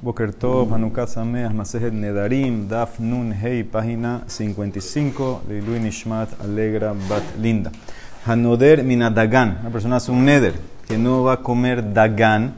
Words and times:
Boker 0.00 0.32
Tov, 0.32 0.72
Hanukkah 0.72 1.08
Sameach, 1.08 1.52
Masejet 1.52 1.92
Nedarim, 1.92 2.68
Daf 2.68 3.00
Nun 3.00 3.32
Hei, 3.32 3.64
página 3.64 4.22
55, 4.28 5.42
de 5.48 5.60
Luis 5.60 5.80
Nishmat 5.80 6.40
Alegra 6.40 6.94
Bat 7.08 7.24
Linda. 7.40 7.72
Hanoder 8.24 8.84
Minadagan, 8.84 9.58
una 9.60 9.70
persona 9.70 9.96
hace 9.96 10.12
un 10.12 10.24
neder, 10.24 10.54
que 10.86 10.96
no 10.96 11.24
va 11.24 11.32
a 11.32 11.36
comer 11.42 11.92
dagan. 11.92 12.54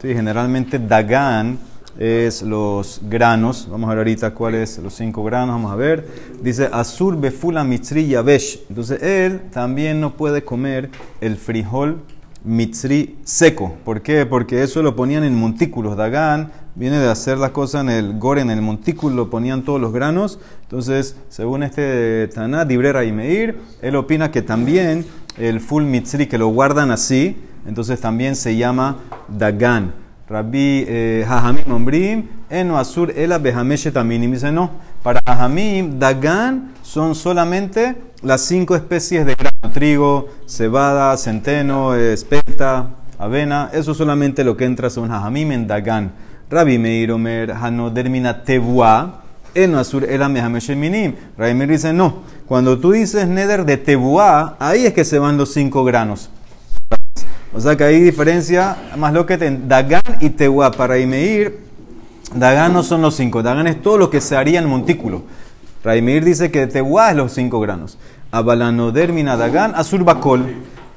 Sí, 0.00 0.14
generalmente 0.14 0.78
dagan 0.78 1.58
es 1.98 2.42
los 2.42 3.00
granos. 3.02 3.66
Vamos 3.68 3.88
a 3.88 3.90
ver 3.90 3.98
ahorita 3.98 4.32
cuáles 4.32 4.78
los 4.78 4.94
cinco 4.94 5.24
granos. 5.24 5.56
Vamos 5.56 5.72
a 5.72 5.76
ver. 5.76 6.06
Dice 6.40 6.68
Azur 6.72 7.18
Befula 7.18 7.64
Mitzri 7.64 8.06
Yavesh. 8.06 8.60
Entonces 8.68 9.02
él 9.02 9.40
también 9.50 10.00
no 10.00 10.12
puede 10.12 10.44
comer 10.44 10.90
el 11.20 11.36
frijol 11.36 11.98
mitzri 12.44 13.16
seco. 13.24 13.74
¿Por 13.84 14.02
qué? 14.02 14.24
Porque 14.24 14.62
eso 14.62 14.82
lo 14.82 14.94
ponían 14.94 15.24
en 15.24 15.34
montículos. 15.34 15.96
Dagan 15.96 16.52
viene 16.76 16.98
de 16.98 17.08
hacer 17.08 17.38
las 17.38 17.50
cosas 17.50 17.80
en 17.82 17.90
el 17.90 18.18
gore, 18.18 18.42
en 18.42 18.50
el 18.50 18.62
montículo, 18.62 19.28
ponían 19.30 19.62
todos 19.62 19.80
los 19.80 19.92
granos. 19.92 20.38
Entonces, 20.62 21.16
según 21.28 21.62
este 21.62 22.28
Taná, 22.28 22.64
Dibrera 22.64 23.04
y 23.04 23.12
Meir, 23.12 23.58
él 23.82 23.96
opina 23.96 24.30
que 24.30 24.42
también 24.42 25.04
el 25.38 25.60
full 25.60 25.84
mitzri, 25.84 26.26
que 26.26 26.38
lo 26.38 26.48
guardan 26.48 26.90
así, 26.90 27.36
entonces 27.66 28.00
también 28.00 28.36
se 28.36 28.56
llama 28.56 28.98
Dagan. 29.28 29.92
Rabbi 30.28 30.84
eh, 30.88 31.24
Hajamim 31.28 31.70
Ombrim, 31.70 32.26
Eno 32.50 32.78
Asur 32.78 33.12
Ela 33.16 33.38
Behameshet 33.38 33.96
Aminim. 33.96 34.32
Dice 34.32 34.50
no, 34.50 34.70
para 35.02 35.20
Hajamim, 35.24 35.98
Dagan 35.98 36.72
son 36.82 37.14
solamente 37.14 37.96
las 38.22 38.40
cinco 38.40 38.74
especies 38.74 39.24
de 39.24 39.34
grano: 39.34 39.72
trigo, 39.72 40.28
cebada, 40.46 41.16
centeno, 41.16 41.94
espelta, 41.94 42.90
avena. 43.18 43.70
Eso 43.72 43.92
es 43.92 43.96
solamente 43.96 44.42
lo 44.42 44.56
que 44.56 44.64
entra 44.64 44.90
según 44.90 45.12
Hajamim 45.12 45.52
en 45.52 45.66
Dagan. 45.68 46.12
Rabbi 46.48 46.78
Meir 46.78 47.12
Omer, 47.12 47.52
Hano 47.52 47.90
Dermina 47.90 48.44
Tebuá, 48.44 49.22
Eno 49.54 49.78
Asur 49.78 50.04
Ela 50.04 50.28
Behameshet 50.28 50.76
Minim. 50.76 51.14
Rabbi 51.36 51.54
Meir 51.54 51.70
dice 51.70 51.92
no, 51.92 52.22
cuando 52.46 52.78
tú 52.78 52.92
dices 52.92 53.26
Neder 53.26 53.64
de 53.64 53.76
Tebuá, 53.76 54.56
ahí 54.58 54.86
es 54.86 54.92
que 54.92 55.04
se 55.04 55.18
van 55.18 55.36
los 55.36 55.52
cinco 55.52 55.84
granos. 55.84 56.30
O 57.52 57.60
sea 57.60 57.74
que 57.76 57.84
hay 57.84 58.00
diferencia, 58.00 58.76
más 58.98 59.12
lo 59.12 59.24
que 59.24 59.38
ten 59.38 59.66
Dagan 59.66 60.02
y 60.20 60.28
Tehuá. 60.30 60.70
Para 60.72 60.98
Imeir, 60.98 61.58
Dagan 62.34 62.72
no 62.72 62.82
son 62.82 63.00
los 63.02 63.16
cinco. 63.16 63.42
Dagan 63.42 63.66
es 63.66 63.80
todo 63.80 63.96
lo 63.96 64.10
que 64.10 64.20
se 64.20 64.36
haría 64.36 64.58
en 64.58 64.68
montículo. 64.68 65.22
Raimeir 65.82 66.24
dice 66.24 66.50
que 66.50 66.66
Tehuá 66.66 67.10
es 67.10 67.16
los 67.16 67.32
cinco 67.32 67.60
granos. 67.60 67.96
Abalanodermina 68.30 69.36
Dagan, 69.36 69.74
Azurbacol. 69.74 70.44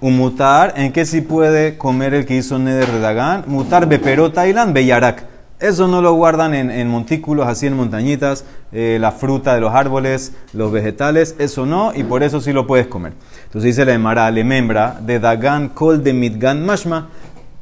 Un 0.01 0.17
mutar, 0.17 0.73
¿en 0.77 0.91
qué 0.91 1.05
sí 1.05 1.21
puede 1.21 1.77
comer 1.77 2.13
el 2.13 2.25
que 2.25 2.35
hizo 2.35 2.57
Neder 2.57 2.91
de 2.91 2.99
Dagan? 2.99 3.43
Mutar 3.47 3.87
Beperota 3.87 4.47
Ilan 4.47 4.73
Beyarak. 4.73 5.38
Eso 5.59 5.89
no 5.89 6.01
lo 6.01 6.13
guardan 6.13 6.53
en, 6.53 6.87
montículos, 6.87 7.45
así 7.45 7.67
en 7.67 7.75
montañitas, 7.75 8.45
eh, 8.71 8.97
la 9.01 9.11
fruta 9.11 9.55
de 9.55 9.59
los 9.59 9.75
árboles, 9.75 10.31
los 10.53 10.71
vegetales, 10.71 11.35
eso 11.37 11.65
no, 11.65 11.91
y 11.93 12.05
por 12.05 12.23
eso 12.23 12.39
sí 12.39 12.53
lo 12.53 12.65
puedes 12.65 12.87
comer. 12.87 13.11
Entonces 13.43 13.75
dice 13.75 13.83
la 13.83 13.93
Emara, 13.93 14.31
le 14.31 14.45
membra 14.45 14.97
de 15.01 15.19
Dagan 15.19 15.67
Kol 15.67 16.01
de 16.01 16.13
Midgan 16.13 16.65
Mashma. 16.65 17.09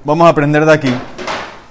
Vamos 0.03 0.27
a 0.27 0.29
aprender 0.29 0.63
de 0.63 0.73
aquí, 0.73 0.93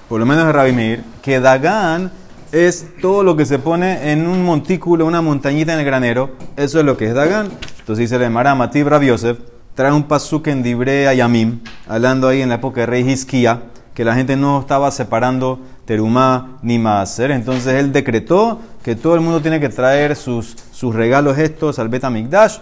por 0.09 0.19
lo 0.19 0.27
menos 0.27 0.47
de 0.47 0.53
Rabbi 0.53 0.73
Meir, 0.73 1.05
que 1.23 1.39
Dagan 1.39 2.11
es 2.51 2.89
todo 3.01 3.23
lo 3.23 3.37
que 3.37 3.47
se 3.47 3.61
pone 3.61 4.11
en 4.11 4.27
un 4.27 4.45
montículo, 4.45 5.07
una 5.07 5.23
montañita 5.23 5.75
en 5.75 5.79
el 5.79 5.85
granero. 5.85 6.31
Eso 6.57 6.81
es 6.81 6.85
lo 6.85 6.97
que 6.97 7.07
es 7.07 7.15
Dagan. 7.15 7.51
Entonces 7.79 8.11
dice 8.11 8.19
la 8.19 8.27
Emara, 8.27 8.57
Matib 8.57 8.89
Rabbi 8.89 9.07
Yosef, 9.07 9.39
trae 9.77 9.93
un 9.93 10.03
pasuk 10.03 10.49
en 10.49 10.65
Dibrea 10.65 11.15
Yamim, 11.15 11.61
hablando 11.87 12.27
ahí 12.27 12.43
en 12.43 12.49
la 12.49 12.57
época 12.57 12.81
de 12.81 12.87
Rey 12.87 13.09
Hisquía, 13.09 13.63
que 13.95 14.05
la 14.05 14.17
gente 14.17 14.37
no 14.37 14.61
estaba 14.61 14.91
separando 14.91 15.61
terumá 15.87 16.59
ni 16.63 16.79
maaser. 16.79 17.31
Entonces 17.31 17.75
él 17.75 17.93
decretó 17.93 18.61
que 18.83 18.95
todo 18.95 19.15
el 19.15 19.23
mundo 19.23 19.41
tiene 19.41 19.59
que 19.61 19.71
traer 19.71 20.15
sus, 20.17 20.57
sus 20.73 20.95
regalos 20.95 21.39
estos 21.39 21.79
al 21.79 21.89
Betamikdash. 21.89 22.59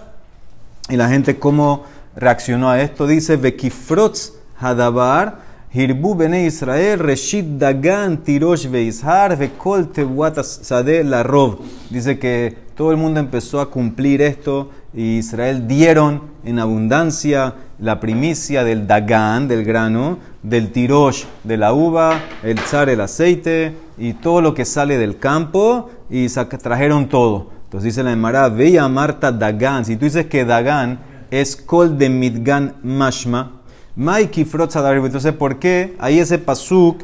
Y 0.88 0.96
la 0.96 1.08
gente, 1.08 1.38
¿cómo 1.38 1.84
reaccionó 2.14 2.70
a 2.70 2.80
esto? 2.80 3.06
Dice, 3.06 3.36
Bekifrotz 3.36 4.34
Hadabar, 4.60 5.38
Hirbu 5.72 6.14
Bene 6.14 6.46
Israel, 6.46 7.00
Reshit 7.00 7.58
Dagan, 7.58 8.18
Tirosh 8.18 8.68
Veishar, 8.68 9.36
Vekol 9.36 9.88
Tebuatas 9.88 10.60
Sade 10.62 11.02
Larov. 11.02 11.58
Dice 11.90 12.18
que 12.18 12.56
todo 12.76 12.90
el 12.92 12.96
mundo 12.96 13.18
empezó 13.18 13.60
a 13.60 13.70
cumplir 13.70 14.22
esto 14.22 14.70
y 14.94 15.18
Israel 15.18 15.66
dieron 15.66 16.22
en 16.44 16.58
abundancia 16.58 17.54
la 17.78 17.98
primicia 18.00 18.64
del 18.64 18.86
Dagan, 18.86 19.48
del 19.48 19.64
grano, 19.64 20.18
del 20.42 20.70
Tirosh, 20.70 21.24
de 21.42 21.56
la 21.56 21.72
uva, 21.72 22.20
el 22.42 22.56
Tzar, 22.60 22.88
el 22.88 23.00
aceite 23.00 23.74
y 23.98 24.14
todo 24.14 24.40
lo 24.40 24.54
que 24.54 24.64
sale 24.64 24.98
del 24.98 25.18
campo 25.18 25.90
y 26.08 26.28
trajeron 26.28 27.08
todo. 27.08 27.50
Entonces 27.64 27.94
dice 27.94 28.02
la 28.04 28.12
Emara, 28.12 28.48
veía 28.48 28.88
Marta 28.88 29.32
Dagan. 29.32 29.84
Si 29.84 29.96
tú 29.96 30.04
dices 30.04 30.26
que 30.26 30.44
Dagan 30.44 31.00
es 31.30 31.56
Kol 31.56 31.98
de 31.98 32.08
Midgan 32.08 32.74
Mashma, 32.82 33.60
Maiki 33.96 34.42
Entonces, 34.42 35.32
¿por 35.32 35.58
qué 35.58 35.94
ahí 35.98 36.18
ese 36.18 36.38
pasuk 36.38 37.02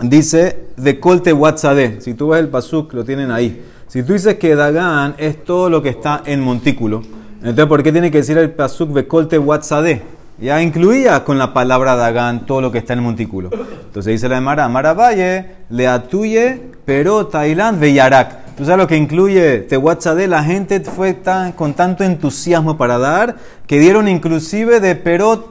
dice 0.00 0.68
de 0.76 1.00
Kol 1.00 1.22
te 1.22 1.32
Watzade? 1.32 2.00
Si 2.00 2.14
tú 2.14 2.28
ves 2.28 2.40
el 2.40 2.48
pasuk, 2.48 2.92
lo 2.94 3.04
tienen 3.04 3.30
ahí. 3.30 3.62
Si 3.90 4.04
tú 4.04 4.12
dices 4.12 4.36
que 4.36 4.54
Dagan 4.54 5.16
es 5.18 5.42
todo 5.42 5.68
lo 5.68 5.82
que 5.82 5.88
está 5.88 6.22
en 6.24 6.40
montículo, 6.40 7.02
entonces 7.38 7.66
¿por 7.66 7.82
qué 7.82 7.90
tiene 7.90 8.12
que 8.12 8.18
decir 8.18 8.38
el 8.38 8.52
pasuk 8.52 8.90
de 8.90 9.08
Kol 9.08 9.26
te 9.26 9.36
Watzade? 9.36 10.02
Ya 10.40 10.62
incluía 10.62 11.24
con 11.24 11.38
la 11.38 11.52
palabra 11.52 11.96
Dagan 11.96 12.46
todo 12.46 12.60
lo 12.60 12.70
que 12.70 12.78
está 12.78 12.92
en 12.92 13.00
el 13.00 13.04
montículo. 13.06 13.50
Entonces 13.52 14.12
dice 14.12 14.28
la 14.28 14.38
Emara, 14.38 14.68
Mara 14.68 14.94
Valle, 14.94 15.46
le 15.70 15.88
atuye, 15.88 16.62
pero 16.84 17.26
Tailand, 17.26 17.80
Veyarak. 17.80 18.54
Tú 18.56 18.64
sabes 18.64 18.78
lo 18.78 18.86
que 18.86 18.96
incluye 18.96 19.58
Tehuatzade, 19.62 20.28
la 20.28 20.44
gente 20.44 20.78
fue 20.82 21.14
tan, 21.14 21.50
con 21.50 21.74
tanto 21.74 22.04
entusiasmo 22.04 22.78
para 22.78 22.96
dar 22.96 23.38
que 23.66 23.80
dieron 23.80 24.06
inclusive 24.06 24.78
de 24.78 24.94
Perot, 24.94 25.49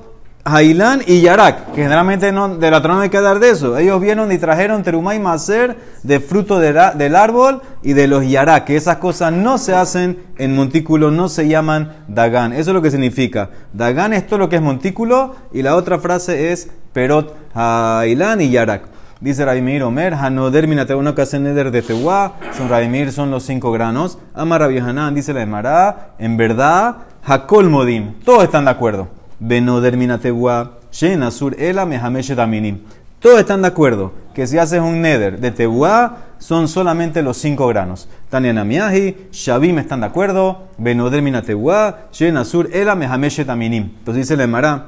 Hailán 0.50 1.02
y 1.06 1.22
Yarak, 1.22 1.74
que 1.74 1.84
generalmente 1.84 2.32
no, 2.32 2.58
de 2.58 2.72
la 2.72 2.82
trona 2.82 3.02
hay 3.02 3.10
que 3.10 3.22
dar 3.22 3.40
de 3.40 3.52
eso. 3.52 3.78
Ellos 3.78 4.02
vieron 4.02 4.32
y 4.32 4.38
trajeron 4.38 4.84
terumá 4.84 5.16
y 5.16 5.20
macer 5.20 5.78
de 6.04 6.20
fruto 6.20 6.60
del 6.60 7.16
árbol 7.16 7.62
y 7.84 7.94
de 7.94 8.08
los 8.08 8.28
Yarak, 8.28 8.66
que 8.66 8.76
esas 8.76 8.98
cosas 8.98 9.32
no 9.32 9.58
se 9.58 9.76
hacen 9.76 10.24
en 10.38 10.56
montículo, 10.56 11.12
no 11.12 11.30
se 11.30 11.48
llaman 11.48 12.04
Dagan. 12.08 12.54
Eso 12.54 12.72
es 12.72 12.74
lo 12.74 12.82
que 12.82 12.92
significa. 12.92 13.50
Dagan 13.74 14.14
es 14.14 14.26
todo 14.26 14.40
lo 14.40 14.50
que 14.50 14.56
es 14.56 14.62
montículo 14.62 15.36
y 15.54 15.62
la 15.62 15.76
otra 15.76 16.00
frase 16.00 16.52
es 16.52 16.70
Perot, 16.94 17.36
Hailán 17.54 18.42
y 18.42 18.50
Yarak. 18.50 18.84
Dice 19.22 19.44
Raimir 19.44 19.84
Omer, 19.84 20.14
Hanoder 20.14 20.66
una 20.96 21.14
neder 21.14 21.72
de 21.72 21.82
Tehuá, 21.82 22.36
son 22.58 22.70
Raimir, 22.70 23.12
son 23.12 23.32
los 23.32 23.44
cinco 23.44 23.70
granos. 23.74 24.18
Amar 24.34 24.64
Hanan, 24.64 25.14
dice 25.14 25.34
la 25.34 25.42
Emara, 25.42 26.12
en 26.20 26.38
verdad, 26.38 26.96
Hakol 27.26 27.70
Modim, 27.70 28.14
todos 28.24 28.46
están 28.46 28.64
de 28.64 28.72
acuerdo. 28.72 29.19
Shen 30.92 31.24
Asur 31.24 31.56
Ela. 31.60 31.88
Todos 33.20 33.40
están 33.40 33.62
de 33.62 33.68
acuerdo 33.68 34.14
que 34.34 34.48
si 34.48 34.58
haces 34.58 34.80
un 34.80 35.02
neder 35.02 35.40
de 35.42 35.52
tehuá, 35.52 36.18
son 36.40 36.70
solamente 36.70 37.22
los 37.22 37.36
cinco 37.36 37.68
granos. 37.68 38.08
Tania 38.30 38.54
Namiahi, 38.54 39.28
Shabim 39.32 39.78
están 39.80 40.00
de 40.00 40.06
acuerdo. 40.06 40.70
Benoder 40.78 41.22
minatehuá, 41.22 42.08
Shen 42.14 42.38
Asur 42.38 42.70
Ela 42.72 42.96
Mehameshet 42.96 43.50
Aminim. 43.50 43.92
Entonces 44.00 44.24
dice 44.24 44.38
la 44.38 44.46
Emara, 44.46 44.86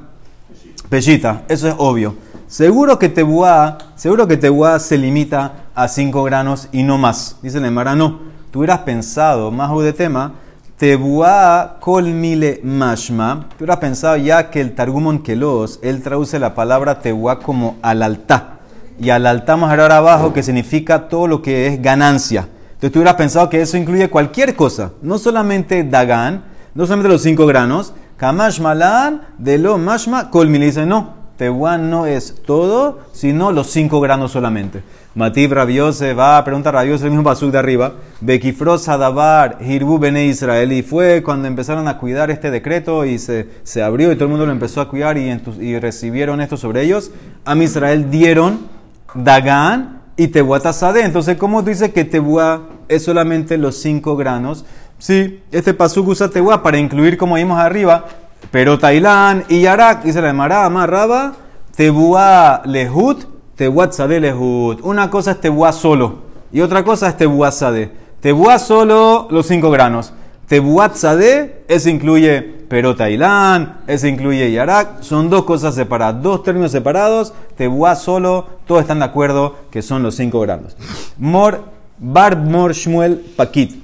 Peshita, 0.88 1.42
eso 1.48 1.68
es 1.68 1.74
obvio. 1.76 2.16
Seguro 2.46 2.98
que 2.98 3.08
Tebuá, 3.10 3.78
seguro 3.96 4.26
que 4.26 4.36
Tebuá 4.38 4.78
se 4.78 4.96
limita 4.96 5.64
a 5.74 5.88
5 5.88 6.22
granos 6.24 6.68
y 6.72 6.82
no 6.82 6.98
más. 6.98 7.38
Dice 7.42 7.60
la 7.60 7.68
Emara, 7.68 7.94
no. 7.94 8.20
Tú 8.50 8.60
hubieras 8.60 8.80
pensado, 8.80 9.50
más 9.50 9.70
de 9.82 9.92
tema, 9.92 10.34
Tebuá 10.82 11.76
colmile 11.78 12.58
mashma. 12.64 13.46
Tú 13.50 13.62
hubieras 13.62 13.76
pensado 13.76 14.16
ya 14.16 14.50
que 14.50 14.60
el 14.60 14.74
Targumon 14.74 15.22
Kelos, 15.22 15.78
él 15.80 16.02
traduce 16.02 16.40
la 16.40 16.56
palabra 16.56 16.98
Tebuá 16.98 17.38
como 17.38 17.76
alaltá. 17.82 18.58
Y 18.98 19.10
alaltá 19.10 19.56
más 19.56 19.70
ahora 19.70 19.98
abajo, 19.98 20.32
que 20.32 20.42
significa 20.42 21.06
todo 21.08 21.28
lo 21.28 21.40
que 21.40 21.68
es 21.68 21.80
ganancia. 21.80 22.48
Entonces 22.72 22.90
tú 22.90 22.98
hubieras 22.98 23.14
pensado 23.14 23.48
que 23.48 23.60
eso 23.60 23.76
incluye 23.76 24.10
cualquier 24.10 24.56
cosa, 24.56 24.90
no 25.02 25.18
solamente 25.18 25.84
Dagan, 25.84 26.42
no 26.74 26.84
solamente 26.84 27.12
los 27.12 27.22
5 27.22 27.46
granos, 27.46 27.94
Kamash 28.16 28.58
malan, 28.58 29.22
de 29.38 29.58
lo 29.58 29.78
mashma, 29.78 30.30
colmile. 30.30 30.66
Dice, 30.66 30.84
no. 30.84 31.21
Tehuán 31.36 31.90
no 31.90 32.06
es 32.06 32.42
todo, 32.44 33.00
sino 33.12 33.52
los 33.52 33.68
cinco 33.68 34.00
granos 34.00 34.32
solamente. 34.32 34.82
Mativ 35.14 35.52
Rabiose 35.52 36.14
va, 36.14 36.42
pregunta 36.42 36.70
Rabiose, 36.70 37.04
el 37.04 37.10
mismo 37.10 37.24
pasuk 37.24 37.50
de 37.50 37.58
arriba. 37.58 37.94
Bekifros 38.20 38.88
Hadabar, 38.88 39.58
Hirbu 39.60 39.98
Bene 39.98 40.26
Israel. 40.26 40.72
Y 40.72 40.82
fue 40.82 41.22
cuando 41.22 41.48
empezaron 41.48 41.86
a 41.88 41.98
cuidar 41.98 42.30
este 42.30 42.50
decreto 42.50 43.04
y 43.04 43.18
se, 43.18 43.48
se 43.62 43.82
abrió 43.82 44.10
y 44.10 44.14
todo 44.14 44.24
el 44.24 44.30
mundo 44.30 44.46
lo 44.46 44.52
empezó 44.52 44.80
a 44.80 44.88
cuidar 44.88 45.18
y, 45.18 45.30
y 45.60 45.78
recibieron 45.78 46.40
esto 46.40 46.56
sobre 46.56 46.82
ellos. 46.82 47.10
A 47.44 47.54
Israel 47.56 48.10
dieron 48.10 48.66
Dagan 49.14 50.00
y 50.16 50.28
Tehuatasade. 50.28 51.04
Entonces, 51.04 51.36
¿cómo 51.36 51.62
dice 51.62 51.92
que 51.92 52.04
Tehuá 52.04 52.62
es 52.88 53.04
solamente 53.04 53.58
los 53.58 53.76
cinco 53.76 54.16
granos? 54.16 54.64
Sí, 54.98 55.40
este 55.50 55.74
pasuk 55.74 56.08
usa 56.08 56.30
Tehuá 56.30 56.62
para 56.62 56.78
incluir, 56.78 57.18
como 57.18 57.34
vimos 57.34 57.58
arriba, 57.58 58.06
pero 58.50 58.78
Tailán 58.78 59.44
y 59.48 59.62
Yarak, 59.62 60.02
dice 60.02 60.20
la 60.20 60.30
Emara, 60.30 60.64
Amarraba, 60.64 61.34
Tebuá 61.76 62.62
Lehut, 62.66 63.24
tebuá 63.56 63.88
tzadé 63.88 64.20
lehut. 64.20 64.80
Una 64.82 65.10
cosa 65.10 65.32
es 65.32 65.40
tebuá 65.40 65.72
solo 65.72 66.16
y 66.52 66.60
otra 66.60 66.84
cosa 66.84 67.08
es 67.08 67.16
tebuá 67.16 67.50
tzadé. 67.50 67.90
Tebuá 68.20 68.58
solo 68.58 69.26
los 69.30 69.46
5 69.46 69.70
granos. 69.70 70.12
Tebuá 70.46 70.90
tzadé, 70.90 71.64
ese 71.68 71.90
incluye 71.90 72.42
perota 72.42 73.08
ilán, 73.08 73.80
ese 73.86 74.08
incluye 74.08 74.50
yarak. 74.52 75.02
Son 75.02 75.30
dos 75.30 75.44
cosas 75.44 75.74
separadas, 75.74 76.22
dos 76.22 76.42
términos 76.42 76.72
separados. 76.72 77.32
Tebuá 77.56 77.94
solo, 77.96 78.46
todos 78.66 78.82
están 78.82 78.98
de 78.98 79.06
acuerdo 79.06 79.56
que 79.70 79.82
son 79.82 80.02
los 80.02 80.16
5 80.16 80.40
granos. 80.40 80.76
Mor, 81.18 81.64
Bar 81.98 82.36
Mor 82.36 82.72
Shmuel 82.72 83.16
Pakit. 83.36 83.80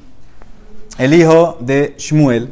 El 0.99 1.15
hijo 1.15 1.57
de 1.61 1.95
Shmuel 1.99 2.51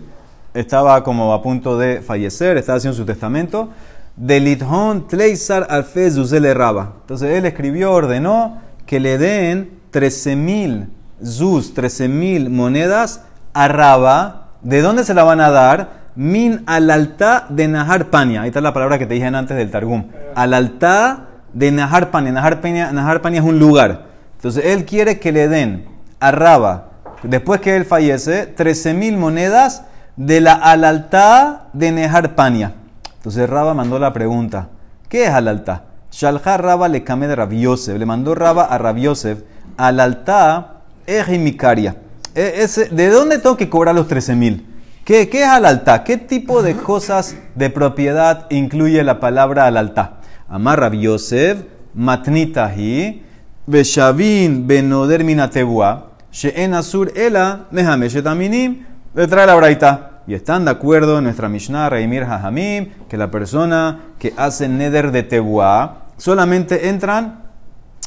estaba 0.56 1.02
como 1.04 1.32
a 1.32 1.42
punto 1.42 1.78
de 1.78 2.02
fallecer, 2.02 2.56
estaba 2.56 2.78
haciendo 2.78 2.96
su 2.96 3.04
testamento. 3.04 3.70
De 4.16 4.40
Lithon 4.40 5.06
Tleisar 5.08 5.66
Alfez 5.68 6.14
Zuzele 6.14 6.54
Raba. 6.54 6.94
Entonces 7.02 7.36
él 7.36 7.44
escribió, 7.44 7.92
ordenó 7.92 8.62
que 8.86 8.98
le 8.98 9.18
den 9.18 9.78
13.000 9.92 10.88
zuz, 11.24 11.74
13.000 11.74 12.48
monedas 12.48 13.22
a 13.52 13.68
Raba. 13.68 14.48
¿De 14.62 14.80
dónde 14.80 15.04
se 15.04 15.14
la 15.14 15.24
van 15.24 15.40
a 15.40 15.50
dar? 15.50 16.06
Min 16.14 16.62
al 16.66 16.90
alta 16.90 17.46
de 17.50 17.68
Nahar 17.68 18.06
Pania. 18.06 18.42
Ahí 18.42 18.48
está 18.48 18.60
la 18.60 18.72
palabra 18.72 18.98
que 18.98 19.06
te 19.06 19.14
dije 19.14 19.26
antes 19.26 19.56
del 19.56 19.70
Targum. 19.70 20.06
Al 20.34 20.54
alta 20.54 21.26
de. 21.52 21.70
Nahar 21.72 22.10
Pania, 22.10 22.32
Nahar 22.32 23.20
Pania 23.20 23.40
es 23.40 23.46
un 23.46 23.58
lugar. 23.58 24.06
Entonces 24.36 24.64
él 24.64 24.86
quiere 24.86 25.18
que 25.18 25.32
le 25.32 25.48
den 25.48 25.86
a 26.20 26.30
Raba, 26.30 26.88
después 27.22 27.60
que 27.60 27.76
él 27.76 27.84
fallece, 27.84 28.54
13.000 28.56 29.16
monedas 29.16 29.84
de 30.16 30.40
la 30.40 30.54
alaltá 30.54 31.68
de 31.72 31.92
Nehar 31.92 32.34
Pania. 32.34 32.74
Entonces 33.16 33.48
Raba 33.48 33.74
mandó 33.74 33.98
la 33.98 34.12
pregunta, 34.12 34.68
¿qué 35.08 35.24
es 35.24 35.30
alaltá? 35.30 35.84
Shalha 36.10 36.56
Raba 36.56 36.88
le 36.88 37.04
came 37.04 37.26
de 37.26 37.36
Rabiosef, 37.36 37.98
le 37.98 38.06
mandó 38.06 38.34
Raba 38.34 38.64
a 38.64 38.78
Rabiosef, 38.78 39.40
alaltá 39.76 40.82
ejimikaria. 41.06 41.96
E, 42.34 42.66
¿De 42.90 43.08
dónde 43.08 43.38
tengo 43.38 43.56
que 43.56 43.68
cobrar 43.68 43.94
los 43.94 44.08
13.000? 44.08 44.62
¿Qué, 45.04 45.28
¿Qué 45.28 45.42
es 45.42 45.48
alaltá? 45.48 46.04
¿Qué 46.04 46.16
tipo 46.16 46.62
de 46.62 46.74
cosas 46.76 47.36
de 47.54 47.70
propiedad 47.70 48.46
incluye 48.50 49.02
la 49.04 49.20
palabra 49.20 49.66
alaltá? 49.66 50.20
Amar 50.48 50.80
Rabiosef, 50.80 51.64
matnitahi, 51.94 53.22
beshavin 53.66 54.66
benoder 54.66 55.24
minatebua, 55.24 56.10
she'en 56.30 56.74
asur 56.74 57.12
ela 57.16 57.66
mehameshetaminim, 57.70 58.84
le 59.16 59.26
trae 59.26 59.46
la 59.46 59.54
braita. 59.54 60.10
Y 60.28 60.34
están 60.34 60.64
de 60.64 60.72
acuerdo 60.72 61.18
en 61.18 61.24
nuestra 61.24 61.48
Mishnah, 61.48 61.88
Reimir 61.88 62.24
Hajamim, 62.24 62.90
que 63.08 63.16
la 63.16 63.30
persona 63.30 64.00
que 64.18 64.34
hace 64.36 64.68
neder 64.68 65.12
de 65.12 65.22
tebuá, 65.22 66.06
solamente 66.16 66.88
entran 66.88 67.44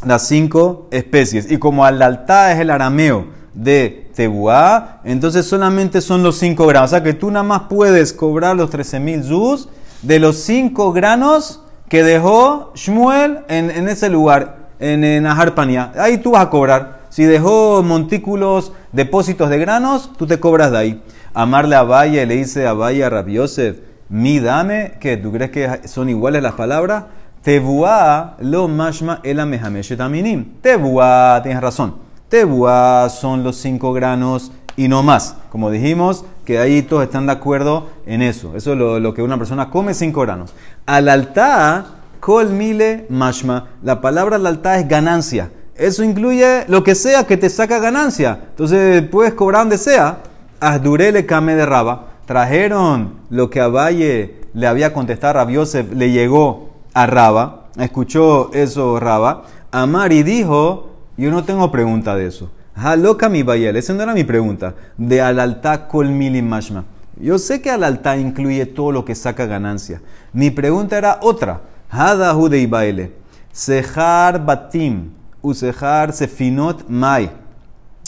las 0.06 0.28
cinco 0.28 0.88
especies. 0.92 1.50
Y 1.50 1.58
como 1.58 1.86
alaltá 1.86 2.52
es 2.52 2.60
el 2.60 2.70
arameo 2.70 3.28
de 3.54 4.12
tebuá, 4.16 5.00
entonces 5.04 5.46
solamente 5.46 6.02
son 6.02 6.22
los 6.22 6.38
cinco 6.38 6.68
granos. 6.68 6.90
O 6.90 6.94
sea 6.94 7.04
que 7.04 7.14
tú 7.14 7.32
nada 7.32 7.44
más 7.44 7.62
puedes 7.70 8.14
cobrar 8.14 8.56
los 8.56 8.70
13.000 8.70 9.24
zuz 9.24 9.70
de 10.02 10.20
los 10.20 10.38
cinco 10.38 10.92
granos 10.92 11.64
que 11.88 12.04
dejó 12.04 12.72
Shmuel 12.76 13.40
en, 13.48 13.72
en 13.72 13.88
ese 13.88 14.10
lugar, 14.10 14.70
en, 14.80 15.04
en 15.04 15.26
Aharpania. 15.26 15.92
Ahí 15.98 16.18
tú 16.18 16.32
vas 16.32 16.44
a 16.44 16.50
cobrar. 16.50 16.99
Si 17.10 17.24
dejó 17.24 17.84
montículos, 17.84 18.72
depósitos 18.92 19.50
de 19.50 19.58
granos, 19.58 20.12
tú 20.18 20.28
te 20.28 20.40
cobras 20.40 20.72
de 20.72 20.78
ahí. 20.78 21.04
Amarle 21.34 21.76
a 21.76 21.84
Valle 21.84 22.26
le 22.26 22.36
dice 22.36 22.68
a 22.68 22.74
Valle 22.74 23.04
a 23.04 23.10
Rabbi 23.10 23.34
Yosef, 23.34 23.78
mi 24.10 24.40
dame, 24.40 24.94
que 25.00 25.18
tú 25.18 25.32
crees 25.32 25.52
que 25.52 25.88
son 25.88 26.10
iguales 26.10 26.42
las 26.42 26.54
palabras? 26.54 27.06
Tebuá 27.44 28.36
lo 28.40 28.68
mashma 28.68 29.22
el 29.24 29.40
ameshetaminim. 29.40 30.60
Tebuá, 30.62 31.40
tienes 31.42 31.62
razón. 31.62 31.96
Tebuá 32.28 33.08
son 33.10 33.44
los 33.44 33.56
cinco 33.56 33.94
granos 33.94 34.52
y 34.76 34.88
no 34.88 35.04
más. 35.04 35.36
Como 35.52 35.72
dijimos, 35.72 36.26
que 36.46 36.60
ahí 36.60 36.82
todos 36.82 37.04
están 37.04 37.28
de 37.28 37.34
acuerdo 37.34 37.88
en 38.06 38.22
eso. 38.22 38.56
Eso 38.56 38.74
es 38.74 38.78
lo, 38.78 39.14
que 39.14 39.22
una 39.22 39.38
persona 39.38 39.70
come 39.70 39.94
cinco 39.94 40.22
granos. 40.22 40.54
Al 40.86 41.08
alta, 41.08 41.86
kol 42.20 42.50
mile 42.50 43.06
mashma. 43.10 43.68
La 43.84 44.02
palabra 44.02 44.36
al 44.36 44.46
alta 44.46 44.78
es 44.80 44.88
ganancia. 44.88 45.52
Eso 45.80 46.04
incluye 46.04 46.66
lo 46.68 46.84
que 46.84 46.94
sea 46.94 47.26
que 47.26 47.38
te 47.38 47.50
saca 47.50 47.80
ganancia. 47.80 48.40
Entonces 48.50 49.02
puedes 49.04 49.34
cobrar 49.34 49.62
donde 49.62 49.78
sea. 49.78 50.18
Asdurele 50.60 51.26
kame 51.26 51.56
de 51.56 51.66
Raba. 51.66 52.08
Trajeron 52.26 53.14
lo 53.30 53.50
que 53.50 53.62
a 53.62 53.70
Valle 53.70 54.42
le 54.54 54.68
había 54.68 54.92
contestado 54.92 55.40
a 55.40 55.50
Yosef, 55.50 55.94
le 55.94 56.12
llegó 56.12 56.70
a 56.94 57.06
Raba. 57.06 57.70
Escuchó 57.78 58.52
eso 58.54 59.00
Raba. 59.00 59.44
Amar 59.72 60.12
y 60.12 60.22
dijo, 60.24 60.90
yo 61.16 61.32
no 61.32 61.46
tengo 61.46 61.72
pregunta 61.72 62.14
de 62.16 62.28
eso. 62.28 62.52
Haloka 62.76 63.30
mi 63.30 63.44
Bayel, 63.44 63.78
esa 63.78 63.94
no 63.94 64.04
era 64.04 64.14
mi 64.14 64.26
pregunta. 64.26 64.76
De 64.98 65.22
alalta 65.22 65.88
kol 65.88 66.12
mashma. 66.12 66.84
Yo 67.16 67.40
sé 67.40 67.62
que 67.62 67.72
alalta 67.72 68.18
incluye 68.18 68.66
todo 68.66 68.92
lo 68.92 69.06
que 69.06 69.16
saca 69.16 69.46
ganancia. 69.46 70.02
Mi 70.34 70.52
pregunta 70.52 70.98
era 70.98 71.20
otra. 71.22 71.62
Hadahu 71.90 72.50
de 72.50 72.60
Ibaele. 72.60 73.14
Sejar 73.54 74.46
batim 74.46 75.19
Usejar 75.42 76.14
Sefinot 76.14 76.90
Mai. 76.90 77.32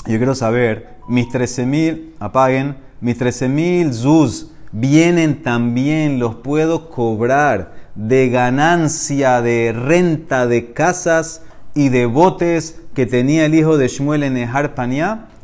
Yo 0.06 0.18
quiero 0.18 0.36
saber, 0.36 0.98
mis 1.08 1.28
13.000, 1.28 2.14
apaguen, 2.20 2.76
mis 3.00 3.20
13.000 3.20 3.94
Zuz 3.94 4.52
vienen 4.72 5.44
también, 5.44 6.20
los 6.20 6.36
puedo 6.36 6.90
cobrar 6.90 7.74
de 7.96 8.30
ganancia 8.30 9.42
de 9.42 9.74
renta 9.74 10.48
de 10.48 10.74
casas 10.74 11.44
y 11.74 11.90
de 11.90 12.06
botes 12.06 12.82
que 12.94 13.06
tenía 13.06 13.46
el 13.46 13.56
hijo 13.56 13.78
de 13.78 13.88
Shmuel 13.88 14.24
en 14.24 14.38
Ejar 14.38 14.74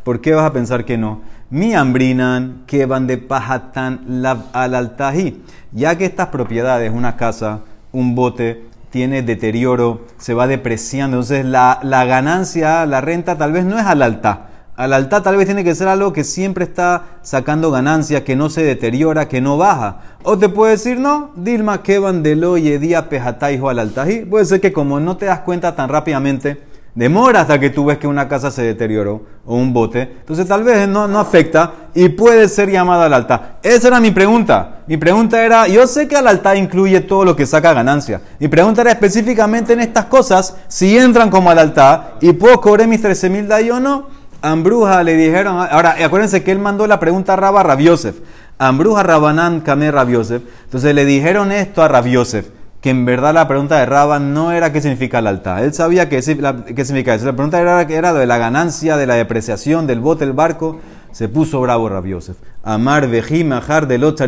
¿Por 0.03 0.21
qué 0.21 0.33
vas 0.33 0.45
a 0.45 0.53
pensar 0.53 0.85
que 0.85 0.97
no? 0.97 1.21
Mi 1.49 1.73
ambrinan 1.73 2.63
que 2.67 2.85
van 2.85 3.07
de 3.07 3.17
pajatan 3.17 4.23
al 4.53 4.75
altají. 4.75 5.41
Ya 5.71 5.97
que 5.97 6.05
estas 6.05 6.27
propiedades, 6.27 6.91
una 6.93 7.15
casa, 7.15 7.61
un 7.91 8.15
bote, 8.15 8.66
tiene 8.89 9.21
deterioro, 9.21 10.05
se 10.17 10.33
va 10.33 10.47
depreciando. 10.47 11.17
Entonces 11.17 11.45
la, 11.45 11.79
la 11.83 12.05
ganancia, 12.05 12.85
la 12.85 13.01
renta 13.01 13.37
tal 13.37 13.51
vez 13.51 13.65
no 13.65 13.77
es 13.77 13.85
al 13.85 14.01
alta. 14.01 14.47
Al 14.77 14.93
alta 14.93 15.23
tal 15.23 15.37
vez 15.37 15.47
tiene 15.47 15.63
que 15.63 15.73
ser 15.73 15.87
algo 15.87 16.13
que 16.13 16.23
siempre 16.23 16.63
está 16.63 17.19
sacando 17.23 17.71
ganancia, 17.71 18.23
que 18.23 18.35
no 18.35 18.51
se 18.51 18.63
deteriora, 18.63 19.27
que 19.27 19.41
no 19.41 19.57
baja. 19.57 20.01
O 20.21 20.37
te 20.37 20.49
puede 20.49 20.73
decir, 20.73 20.99
no, 20.99 21.31
Dilma, 21.35 21.81
que 21.81 21.97
van 21.97 22.21
de 22.21 22.35
lo 22.35 22.57
y 22.57 22.77
día 22.77 23.09
pejataijo 23.09 23.69
al 23.69 23.79
altají. 23.79 24.25
Puede 24.25 24.45
ser 24.45 24.61
que 24.61 24.73
como 24.73 24.99
no 24.99 25.17
te 25.17 25.25
das 25.25 25.39
cuenta 25.39 25.75
tan 25.75 25.89
rápidamente, 25.89 26.61
demora 26.97 27.41
hasta 27.41 27.59
que 27.59 27.69
tú 27.69 27.85
ves 27.85 27.99
que 27.99 28.07
una 28.07 28.27
casa 28.27 28.49
se 28.49 28.63
deterioró 28.63 29.21
o 29.45 29.55
un 29.55 29.71
bote. 29.71 30.01
Entonces 30.01 30.47
tal 30.47 30.63
vez 30.63 30.87
no, 30.87 31.07
no 31.07 31.19
afecta 31.19 31.71
y 31.93 32.09
puede 32.09 32.49
ser 32.49 32.71
llamada 32.71 33.05
al 33.05 33.13
alta. 33.13 33.59
Esa 33.61 33.89
era 33.89 33.99
mi 33.99 34.09
pregunta. 34.09 34.79
Mi 34.87 34.97
pregunta 34.97 35.45
era, 35.45 35.67
yo 35.67 35.85
sé 35.85 36.07
que 36.07 36.15
al 36.15 36.27
alta 36.27 36.55
incluye 36.55 36.99
todo 37.01 37.23
lo 37.23 37.35
que 37.35 37.45
saca 37.45 37.71
ganancia. 37.71 38.21
Mi 38.39 38.47
pregunta 38.47 38.81
era 38.81 38.89
específicamente 38.89 39.73
en 39.73 39.81
estas 39.81 40.05
cosas, 40.05 40.57
si 40.67 40.97
entran 40.97 41.29
como 41.29 41.51
al 41.51 41.59
alta 41.59 42.13
y 42.19 42.33
puedo 42.33 42.59
cobrar 42.59 42.87
mis 42.87 43.01
13 43.03 43.29
mil 43.29 43.47
de 43.47 43.71
o 43.71 43.79
no. 43.79 44.07
Ambruja 44.41 45.03
le 45.03 45.15
dijeron, 45.15 45.67
ahora 45.69 45.97
acuérdense 46.03 46.43
que 46.43 46.51
él 46.51 46.59
mandó 46.59 46.87
la 46.87 46.99
pregunta 46.99 47.33
a 47.33 47.35
Rabba 47.35 47.61
Rabiosef. 47.61 48.15
Ambruja 48.57 49.03
Rabanán 49.03 49.61
Kame 49.61 49.91
Rabiosef. 49.91 50.41
Entonces 50.63 50.95
le 50.95 51.05
dijeron 51.05 51.51
esto 51.51 51.83
a 51.83 51.87
Rabiosef 51.87 52.56
que 52.81 52.91
en 52.91 53.05
verdad 53.05 53.33
la 53.33 53.47
pregunta 53.47 53.79
de 53.79 53.85
Raba 53.85 54.19
no 54.19 54.51
era 54.51 54.71
qué 54.71 54.81
significa 54.81 55.19
el 55.19 55.27
alta. 55.27 55.63
Él 55.63 55.73
sabía 55.73 56.09
qué, 56.09 56.21
significa 56.21 57.15
eso. 57.15 57.25
La 57.25 57.33
pregunta 57.33 57.59
era, 57.59 57.81
era 57.81 58.13
de 58.13 58.25
la 58.25 58.37
ganancia, 58.37 58.97
de 58.97 59.07
la 59.07 59.15
depreciación 59.15 59.87
del 59.87 59.99
bote, 59.99 60.25
del 60.25 60.33
barco. 60.33 60.79
Se 61.11 61.27
puso 61.27 61.59
bravo 61.61 61.89
Rabiosef. 61.89 62.37
Amar 62.63 63.07
vejim 63.07 63.51
ajar 63.53 63.87
de 63.87 63.97
lot 63.97 64.21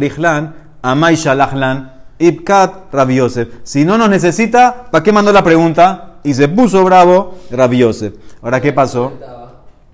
amay 0.82 1.16
shalachlan, 1.16 1.94
ibkat 2.18 2.92
Rabiosef. 2.92 3.50
Si 3.64 3.86
no 3.86 3.98
nos 3.98 4.10
necesita, 4.10 4.88
¿para 4.90 5.04
qué 5.04 5.12
mandó 5.12 5.32
la 5.32 5.44
pregunta? 5.44 6.18
Y 6.24 6.34
se 6.34 6.48
puso 6.48 6.84
bravo 6.84 7.36
Rabiosef. 7.52 8.14
Ahora, 8.42 8.60
¿qué 8.60 8.74
pasó? 8.74 9.14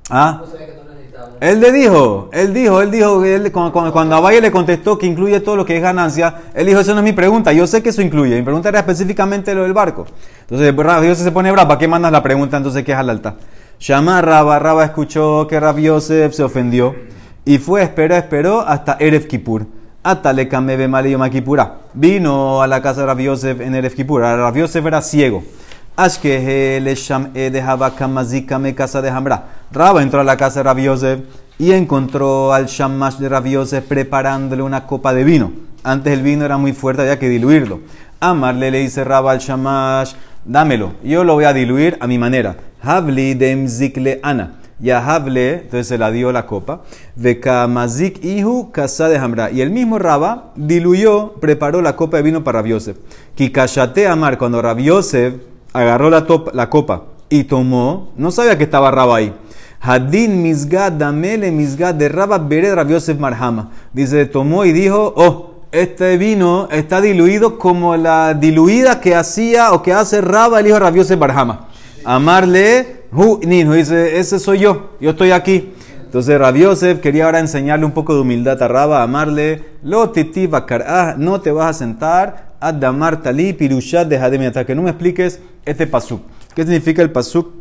¿Ah? 0.09 0.43
Él 1.39 1.59
le 1.59 1.71
dijo, 1.71 2.29
él 2.31 2.53
dijo, 2.53 2.81
él 2.81 2.91
dijo, 2.91 3.23
él, 3.23 3.51
cuando, 3.51 3.91
cuando, 3.91 4.15
a 4.15 4.19
Valle 4.19 4.41
le 4.41 4.51
contestó 4.51 4.97
que 4.97 5.05
incluye 5.05 5.39
todo 5.39 5.55
lo 5.55 5.65
que 5.65 5.75
es 5.75 5.81
ganancia, 5.81 6.43
él 6.53 6.67
dijo, 6.67 6.79
eso 6.79 6.93
no 6.93 6.99
es 6.99 7.03
mi 7.03 7.13
pregunta, 7.13 7.51
yo 7.53 7.67
sé 7.67 7.83
que 7.83 7.89
eso 7.89 8.01
incluye, 8.01 8.35
mi 8.35 8.43
pregunta 8.43 8.69
era 8.69 8.79
específicamente 8.79 9.53
lo 9.53 9.63
del 9.63 9.73
barco. 9.73 10.05
Entonces, 10.41 10.73
Dios 11.01 11.17
se 11.17 11.31
pone 11.31 11.51
bravo, 11.51 11.67
¿para 11.67 11.79
qué 11.79 11.87
mandas 11.87 12.11
la 12.11 12.23
pregunta 12.23 12.57
entonces 12.57 12.83
que 12.83 12.91
es 12.91 12.97
al 12.97 13.09
alta? 13.09 13.35
Llama 13.79 14.19
a 14.19 14.21
Raba, 14.21 14.59
Raba 14.59 14.85
escuchó 14.85 15.47
que 15.47 15.59
Rabbi 15.59 15.83
Yosef 15.83 16.33
se 16.33 16.43
ofendió 16.43 16.95
y 17.43 17.57
fue, 17.57 17.83
esperó, 17.83 18.15
esperó 18.15 18.61
hasta 18.61 18.97
Erev 18.99 19.27
Kippur. 19.27 19.67
Hasta 20.01 20.33
le 20.33 20.47
camebe 20.47 20.87
mal 20.87 21.05
y 21.07 21.15
Vino 21.93 22.61
a 22.61 22.67
la 22.67 22.81
casa 22.81 23.01
de 23.01 23.07
Rabbi 23.07 23.23
Yosef 23.23 23.59
en 23.59 23.75
Erev 23.75 23.93
Kippur. 23.93 24.21
Rabbi 24.21 24.59
Yosef 24.61 24.85
era 24.85 25.01
ciego. 25.01 25.43
E 25.97 27.49
de 27.49 28.75
casa 28.75 29.01
de 29.01 29.09
Hamra. 29.09 29.43
Raba 29.71 30.03
entró 30.03 30.19
a 30.19 30.23
la 30.25 30.35
casa 30.35 30.59
de 30.59 30.63
Rabbi 30.63 30.83
Yosef 30.83 31.21
y 31.57 31.71
encontró 31.71 32.51
al 32.51 32.65
shamash 32.65 33.15
de 33.15 33.29
Rabbi 33.29 33.51
Yosef 33.51 33.85
preparándole 33.85 34.61
una 34.61 34.87
copa 34.87 35.13
de 35.13 35.23
vino. 35.23 35.53
Antes 35.83 36.11
el 36.11 36.21
vino 36.21 36.43
era 36.43 36.57
muy 36.57 36.73
fuerte, 36.73 37.03
había 37.03 37.17
que 37.17 37.29
diluirlo. 37.29 37.79
Amarle 38.19 38.71
le 38.71 38.79
dice 38.79 39.05
Raba 39.05 39.31
al 39.31 39.39
shamash, 39.39 40.15
dámelo. 40.43 40.95
Yo 41.01 41.23
lo 41.23 41.35
voy 41.35 41.45
a 41.45 41.53
diluir 41.53 41.97
a 42.01 42.07
mi 42.07 42.17
manera. 42.17 42.57
Dem 42.83 43.69
zikle 43.69 44.19
ana. 44.21 44.55
Y 44.81 44.89
a 44.89 44.99
Havle, 44.99 45.53
entonces 45.53 45.87
se 45.87 45.97
la 45.97 46.11
dio 46.11 46.33
la 46.33 46.45
copa. 46.45 46.81
Vekamazik 47.15 48.21
ihu 48.21 48.69
casa 48.73 49.07
de 49.07 49.17
Hamra. 49.17 49.49
Y 49.49 49.61
el 49.61 49.69
mismo 49.69 49.97
Raba 49.97 50.51
diluyó, 50.57 51.35
preparó 51.39 51.81
la 51.81 51.95
copa 51.95 52.17
de 52.17 52.23
vino 52.23 52.43
para 52.43 52.59
Rabiosef. 52.59 52.97
Kikashate 53.35 54.07
Amar, 54.07 54.37
cuando 54.37 54.61
Rabiosef 54.61 55.54
agarró 55.75 56.09
la, 56.09 56.69
copa 56.69 57.03
y 57.29 57.43
tomó, 57.43 58.11
no 58.15 58.31
sabía 58.31 58.57
que 58.57 58.63
estaba 58.63 58.91
Raba 58.91 59.17
ahí. 59.17 59.33
Hadin 59.81 60.41
misgad 60.41 60.93
damele 60.93 61.51
misgad 61.51 61.93
de 61.93 62.07
Raba 62.07 62.37
bered 62.37 62.73
Rabiosef 62.73 63.19
marhama. 63.19 63.71
Dice, 63.91 64.25
tomó 64.25 64.63
y 64.63 64.71
dijo, 64.71 65.13
oh, 65.17 65.55
este 65.71 66.17
vino 66.17 66.69
está 66.71 67.01
diluido 67.01 67.59
como 67.59 67.97
la 67.97 68.33
diluida 68.33 69.01
que 69.01 69.15
hacía 69.15 69.73
o 69.73 69.83
que 69.83 69.91
hace 69.91 70.21
Raba 70.21 70.61
el 70.61 70.67
hijo 70.67 70.79
de 70.79 71.17
marhama. 71.17 71.67
Amarle, 72.05 73.03
hu, 73.11 73.39
dice, 73.41 74.17
ese 74.17 74.39
soy 74.39 74.59
yo, 74.59 74.91
yo 75.01 75.09
estoy 75.11 75.31
aquí. 75.31 75.73
Entonces 76.05 76.39
Rabiosef 76.39 77.01
quería 77.01 77.25
ahora 77.25 77.39
enseñarle 77.39 77.85
un 77.85 77.91
poco 77.91 78.13
de 78.13 78.21
humildad 78.21 78.63
a 78.63 78.69
Raba, 78.69 79.03
amarle, 79.03 79.65
lo 79.83 80.11
titi 80.11 80.49
ah, 80.87 81.15
no 81.17 81.41
te 81.41 81.51
vas 81.51 81.75
a 81.75 81.79
sentar, 81.79 82.44
adamar 82.59 83.21
tali 83.21 83.53
pirushat 83.53 84.07
de 84.07 84.65
que 84.65 84.75
no 84.75 84.81
me 84.81 84.91
expliques 84.91 85.39
este 85.65 85.87
pasuk. 85.87 86.21
¿Qué 86.55 86.63
significa 86.63 87.01
el 87.01 87.11
pasuk 87.11 87.53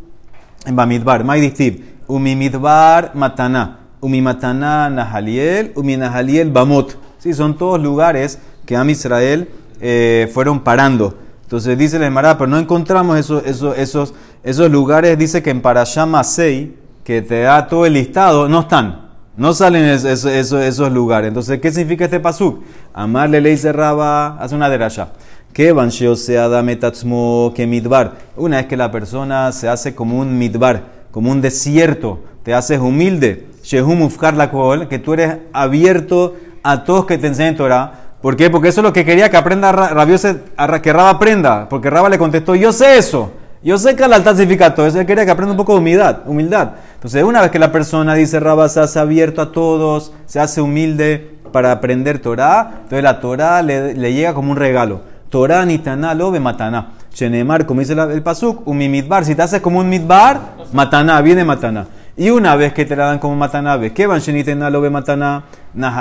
en 0.67 0.77
Bamidbar? 0.77 1.25
Maidistiv, 1.25 1.85
umimidbar 2.07 3.13
matana, 3.15 3.81
umimatana 4.01 4.91
nahaliel, 4.91 5.73
uminahaliel 5.75 6.51
bamot. 6.51 6.97
Sí, 7.19 7.35
son 7.35 7.57
todos 7.57 7.81
lugares 7.81 8.39
que 8.67 8.77
Am 8.77 8.91
Israel 8.91 9.49
eh, 9.81 10.31
fueron 10.33 10.61
parando. 10.61 11.19
Entonces 11.43 11.77
dice 11.77 11.97
el 11.97 12.03
Emara, 12.05 12.39
pero 12.39 12.49
no 12.49 12.59
encontramos 12.59 13.19
esos, 13.19 13.45
esos, 13.47 13.77
esos, 13.77 14.15
esos 14.43 14.71
lugares, 14.71 15.19
dice 15.19 15.43
que 15.43 15.51
en 15.51 15.61
Parashah 15.61 16.25
6, 16.25 16.69
que 17.05 17.23
te 17.23 17.43
da 17.43 17.67
todo 17.69 17.87
el 17.87 17.93
listado, 17.93 18.49
no 18.49 18.61
están. 18.61 19.04
No 19.37 19.53
salen 19.53 19.85
esos, 19.85 20.25
esos, 20.27 20.93
lugares. 20.93 21.29
Entonces, 21.29 21.61
¿qué 21.61 21.73
significa 21.73 22.05
este 22.05 22.21
pasuk? 22.21 22.63
Amarle 22.93 23.41
ley 23.41 23.57
cerraba, 23.57 24.39
hace 24.39 24.55
una 24.55 24.69
derasha. 24.69 25.09
Que 25.53 25.73
bansheo 25.73 26.15
sea 26.15 26.49
da 26.49 26.63
metatzmo 26.63 27.53
que 27.55 27.67
midbar. 27.67 28.13
Una 28.37 28.59
vez 28.59 28.67
que 28.67 28.77
la 28.77 28.93
persona 28.93 29.51
se 29.51 29.69
hace 29.69 29.95
como 29.95 30.19
un 30.21 30.39
midbar, 30.39 30.83
como 31.11 31.33
un 31.33 31.41
desierto, 31.41 32.21
te 32.45 32.55
haces 32.55 32.79
humilde. 32.79 33.49
Shehum 33.65 34.09
la 34.37 34.89
que 34.89 34.99
tú 35.01 35.15
eres 35.15 35.39
abierto 35.53 36.37
a 36.63 36.85
todos 36.85 37.07
que 37.07 37.19
te 37.19 37.27
enseñen 37.27 37.57
Torah. 37.57 37.93
¿Por 38.21 38.37
qué? 38.37 38.51
Porque 38.51 38.69
eso 38.69 38.81
es 38.81 38.85
lo 38.85 38.93
que 38.93 39.05
quería 39.05 39.31
que 39.31 39.37
aprenda 39.37 39.73
Rabiose, 39.73 40.43
que 40.83 40.93
Raba 40.93 41.11
aprenda. 41.11 41.69
Porque 41.69 41.91
Raba 41.91 42.09
le 42.09 42.19
contestó, 42.19 42.55
yo 42.55 42.73
sé 42.73 42.99
eso. 42.99 43.33
Yo 43.65 43.79
sé 43.79 43.97
que 43.97 44.05
el 44.05 44.13
altar 44.13 44.37
significa 44.37 44.75
todo. 44.75 44.87
Eso 44.87 45.01
él 45.01 45.07
quería 45.07 45.25
que 45.25 45.31
aprenda 45.31 45.53
un 45.53 45.57
poco 45.57 45.73
de 45.73 45.79
humildad. 45.79 46.19
humildad. 46.27 46.73
Entonces, 47.05 47.23
una 47.23 47.43
vez 47.43 47.51
que 47.51 47.59
la 47.59 47.71
persona 47.71 48.15
dice 48.15 48.41
Raba 48.41 48.67
se 48.71 48.81
hace 48.81 48.99
abierto 48.99 49.43
a 49.43 49.53
todos, 49.53 50.15
se 50.25 50.41
hace 50.41 50.63
humilde 50.63 51.37
para 51.53 51.71
aprender 51.71 52.19
Torah, 52.19 52.77
entonces 52.77 53.03
la 53.03 53.21
Torah 53.21 53.61
le, 53.61 53.93
llega 53.95 54.33
como 54.33 54.51
un 54.51 54.57
regalo. 54.57 55.03
Torah 55.29 55.67
nitaná 55.67 56.15
lo 56.15 56.31
mataná. 56.41 56.93
Shenemar, 57.13 57.67
como 57.67 57.81
dice 57.81 57.93
el 57.93 58.23
pasuk, 58.23 58.67
un 58.67 58.79
midbar. 58.79 59.27
Si 59.27 59.35
te 59.35 59.43
haces 59.43 59.61
como 59.61 59.81
un 59.81 59.89
midbar, 59.91 60.55
mataná, 60.73 61.21
viene 61.21 61.45
mataná. 61.45 61.89
Y 62.17 62.31
una 62.31 62.57
vez 62.57 62.73
que 62.73 62.87
te 62.87 62.97
la 62.97 63.05
dan 63.05 63.19
como 63.19 63.37
matanabe, 63.37 63.93
que 63.93 64.07
van 64.07 64.21
shenitena 64.21 64.71
lo 64.71 64.81
ve 64.81 64.89
matana, 64.89 65.45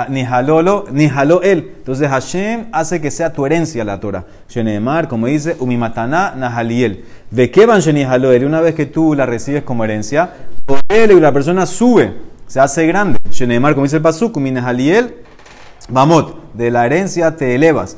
ni 0.08 0.24
jaló 0.24 1.42
él. 1.42 1.72
Entonces 1.76 2.08
Hashem 2.08 2.68
hace 2.72 3.02
que 3.02 3.10
sea 3.10 3.30
tu 3.30 3.44
herencia 3.44 3.84
la 3.84 4.00
Torah. 4.00 4.24
Shenemar, 4.48 5.08
como 5.08 5.26
dice, 5.26 5.54
umi 5.58 5.76
matana 5.76 6.32
nahaliel. 6.34 7.04
Ve 7.30 7.50
que 7.50 7.66
van 7.66 7.82
él. 7.84 8.44
Una 8.46 8.60
vez 8.62 8.74
que 8.74 8.86
tú 8.86 9.14
la 9.14 9.26
recibes 9.26 9.64
como 9.64 9.84
herencia, 9.84 10.30
y 10.68 11.20
la 11.20 11.32
persona 11.32 11.66
sube, 11.66 12.14
se 12.46 12.60
hace 12.60 12.86
grande. 12.86 13.18
Shenemar, 13.30 13.74
como 13.74 13.84
dice 13.84 13.96
el 13.96 14.02
pasuk, 14.02 14.36
umi 14.36 14.50
nahaliel, 14.50 15.16
Vamos, 15.88 16.34
de 16.54 16.70
la 16.70 16.86
herencia 16.86 17.36
te 17.36 17.54
elevas. 17.54 17.96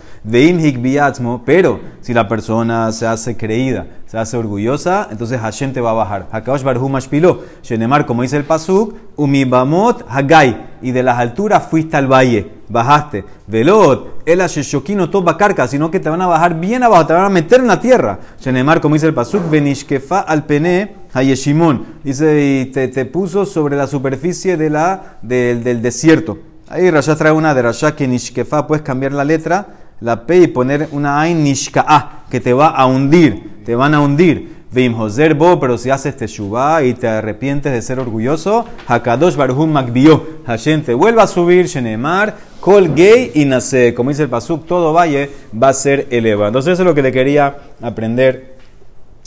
Pero 1.44 1.80
si 2.00 2.14
la 2.14 2.26
persona 2.28 2.90
se 2.92 3.06
hace 3.06 3.36
creída, 3.36 3.86
se 4.06 4.18
hace 4.18 4.36
orgullosa, 4.36 5.08
entonces 5.10 5.40
Hashem 5.40 5.72
te 5.72 5.80
va 5.80 5.90
a 5.90 5.94
bajar. 5.94 6.26
Hakaosh 6.30 6.62
barhu 6.62 6.88
mashpilo. 6.88 7.40
Shenemar, 7.62 8.06
como 8.06 8.22
dice 8.22 8.36
el 8.36 8.44
pasuk, 8.44 8.94
umibamot 9.16 10.04
hagai. 10.08 10.66
Y 10.82 10.92
de 10.92 11.02
las 11.02 11.18
alturas 11.18 11.66
fuiste 11.68 11.96
al 11.96 12.06
valle, 12.06 12.50
bajaste. 12.68 13.24
Velot, 13.46 14.22
el 14.26 14.40
asheshokino 14.40 15.10
toba 15.10 15.36
carca, 15.36 15.66
sino 15.66 15.90
que 15.90 16.00
te 16.00 16.08
van 16.08 16.22
a 16.22 16.26
bajar 16.26 16.58
bien 16.60 16.82
abajo, 16.82 17.06
te 17.06 17.12
van 17.12 17.24
a 17.24 17.30
meter 17.30 17.60
en 17.60 17.66
la 17.66 17.80
tierra. 17.80 18.18
Shenemar, 18.40 18.80
como 18.80 18.94
dice 18.94 19.06
el 19.06 19.14
pasuk, 19.14 19.48
benishkefa 19.50 20.20
al 20.20 20.44
pene 20.44 20.94
hayeshimon. 21.12 21.86
Dice, 22.04 22.60
y 22.60 22.66
te, 22.66 22.88
te, 22.88 23.06
puso 23.06 23.46
sobre 23.46 23.76
la 23.76 23.86
superficie 23.86 24.56
del 24.56 25.82
desierto. 25.82 26.38
Ahí 26.68 26.90
Rasha 26.90 27.14
trae 27.14 27.30
una 27.30 27.54
de 27.54 27.62
Rasha 27.62 27.94
que 27.94 28.08
Nishkefa, 28.08 28.66
puedes 28.66 28.82
cambiar 28.82 29.12
la 29.12 29.24
letra, 29.24 29.66
la 30.00 30.26
P 30.26 30.36
y 30.38 30.46
poner 30.48 30.88
una 30.90 31.20
Ain 31.20 31.44
Nishka'a, 31.44 32.24
que 32.28 32.40
te 32.40 32.52
va 32.52 32.68
a 32.68 32.86
hundir, 32.86 33.62
te 33.64 33.76
van 33.76 33.94
a 33.94 34.00
hundir. 34.00 34.56
Vim 34.72 34.94
Bo, 35.38 35.60
pero 35.60 35.78
si 35.78 35.90
haces 35.90 36.16
Teshuvah 36.16 36.82
y 36.82 36.94
te 36.94 37.06
arrepientes 37.06 37.72
de 37.72 37.80
ser 37.80 38.00
orgulloso, 38.00 38.66
Hakadosh 38.88 39.36
Barhum 39.36 39.70
Makbio, 39.70 40.40
Hashem 40.44 40.82
te 40.82 40.92
vuelva 40.92 41.22
a 41.22 41.26
subir, 41.28 41.66
Shenemar, 41.66 42.34
Kol 42.60 42.92
y 42.98 43.44
Nace, 43.44 43.94
como 43.94 44.10
dice 44.10 44.24
el 44.24 44.28
Pasuk, 44.28 44.66
todo 44.66 44.92
valle 44.92 45.30
va 45.54 45.68
a 45.68 45.72
ser 45.72 46.08
elevado. 46.10 46.48
Entonces 46.48 46.72
eso 46.72 46.82
es 46.82 46.86
lo 46.86 46.94
que 46.94 47.02
le 47.02 47.12
quería 47.12 47.56
aprender 47.80 48.56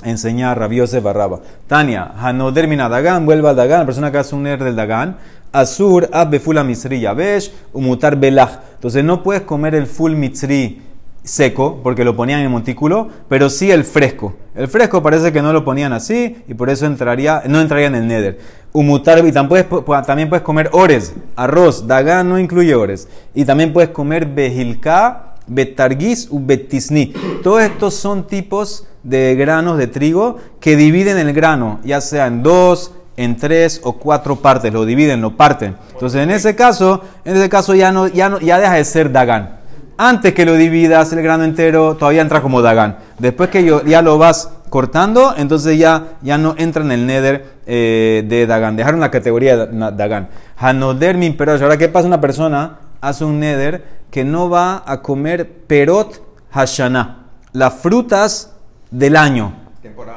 enseñar 0.03 0.58
Rabiose 0.58 1.00
Barraba. 1.00 1.39
Tania, 1.67 2.12
Hanoder 2.17 2.69
Dagan, 2.77 3.25
vuelva 3.25 3.51
al 3.51 3.55
Dagan, 3.55 3.79
la 3.79 3.86
persona 3.86 4.12
que 4.12 4.17
hace 4.17 4.36
un 4.36 4.48
er 4.48 4.63
del 4.63 4.75
Dagan, 4.75 5.17
Azur 5.51 6.10
abefula 6.12 6.63
misri 6.63 7.00
yabesh 7.00 7.51
umutar 7.74 8.15
belach. 8.15 8.60
Entonces 8.75 9.03
no 9.03 9.24
puedes 9.24 9.44
comer 9.44 9.75
el 9.75 9.88
full 9.88 10.13
mitzri 10.13 10.82
seco 11.24 11.79
porque 11.84 12.03
lo 12.03 12.15
ponían 12.15 12.39
en 12.39 12.46
el 12.46 12.51
montículo, 12.51 13.10
pero 13.27 13.50
sí 13.50 13.72
el 13.72 13.84
fresco. 13.84 14.36
El 14.56 14.68
fresco 14.68 15.01
parece 15.01 15.32
que 15.32 15.41
no 15.41 15.53
lo 15.53 15.63
ponían 15.63 15.94
así 15.94 16.38
y 16.48 16.53
por 16.53 16.70
eso 16.70 16.86
entraría, 16.86 17.44
no 17.48 17.62
entraría 17.62 17.88
en 17.88 17.96
el 17.96 18.08
neder. 18.08 18.39
Umutar, 18.72 19.25
y 19.25 19.32
también 19.32 20.29
puedes 20.29 20.44
comer 20.44 20.70
ores, 20.74 21.13
arroz, 21.36 21.88
dagan 21.88 22.29
no 22.29 22.39
incluye 22.39 22.75
ores. 22.75 23.08
Y 23.34 23.46
también 23.46 23.74
puedes 23.74 23.89
comer 23.89 24.27
behilka, 24.27 25.36
betargis 25.48 26.27
u 26.29 26.39
betisni. 26.46 27.13
Todos 27.44 27.63
estos 27.63 27.96
son 27.96 28.27
tipos 28.27 28.88
de 29.03 29.36
granos 29.36 29.77
de 29.77 29.88
trigo 29.88 30.38
que 30.60 30.75
dividen 30.75 31.18
el 31.18 31.34
grano, 31.34 31.79
ya 31.84 32.01
sea 32.01 32.27
en 32.27 32.44
dos, 32.44 32.94
en 33.20 33.36
tres 33.36 33.82
o 33.84 33.94
cuatro 33.94 34.38
partes, 34.38 34.72
lo 34.72 34.86
dividen, 34.86 35.20
lo 35.22 35.36
parten. 35.36 35.76
Entonces, 35.92 36.22
en 36.22 36.32
ese 36.32 36.56
caso, 36.56 37.04
en 37.26 37.36
ese 37.36 37.50
caso 37.50 37.76
ya 37.76 37.92
no, 37.92 38.08
ya 38.08 38.30
no, 38.30 38.40
ya 38.40 38.58
deja 38.60 38.76
de 38.76 38.86
ser 38.86 39.12
Dagan. 39.12 39.58
Antes 39.98 40.34
que 40.34 40.46
lo 40.46 40.56
dividas 40.56 41.12
el 41.12 41.22
grano 41.22 41.44
entero, 41.44 41.98
todavía 41.98 42.22
entra 42.22 42.42
como 42.42 42.62
Dagan. 42.62 42.98
Después 43.18 43.50
que 43.50 43.82
ya 43.86 44.02
lo 44.02 44.18
vas 44.18 44.52
cortando, 44.70 45.34
entonces 45.36 45.78
ya, 45.78 46.14
ya 46.22 46.38
no 46.38 46.56
entra 46.58 46.82
en 46.82 46.94
el 46.94 47.06
Nether 47.06 47.46
eh, 47.68 48.24
de 48.26 48.48
Dagan. 48.48 48.78
Dejaron 48.78 49.02
la 49.02 49.12
categoría 49.12 49.58
de 49.58 49.92
Dagan. 49.98 50.30
Hanoder 50.56 51.18
min 51.18 51.36
perot. 51.36 51.62
Ahora, 51.62 51.76
¿qué 51.76 51.90
pasa? 51.90 52.08
Una 52.08 52.22
persona 52.22 52.78
hace 53.02 53.26
un 53.26 53.42
Nether 53.42 53.84
que 54.10 54.24
no 54.24 54.50
va 54.50 54.82
a 54.86 55.02
comer 55.02 55.46
perot 55.68 56.22
hashana, 56.52 57.26
las 57.52 57.74
frutas 57.74 58.54
del 58.92 59.18
año. 59.18 59.52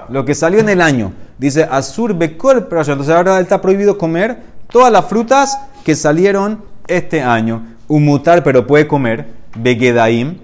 Lo 0.09 0.25
que 0.25 0.37
salió 0.37 0.61
en 0.61 0.69
el 0.69 0.81
año. 0.81 1.13
Dice 1.43 1.67
Azur 1.69 2.15
Bekol 2.15 2.69
Entonces 2.71 3.09
ahora 3.09 3.41
está 3.41 3.61
prohibido 3.61 3.99
comer 3.99 4.45
todas 4.69 4.93
las 4.93 5.07
frutas 5.07 5.59
que 5.85 5.97
salieron 5.97 6.63
este 6.87 7.21
año. 7.21 7.67
Umutar, 7.89 8.45
pero 8.45 8.65
puede 8.65 8.87
comer 8.87 9.27
Begedaim, 9.57 10.39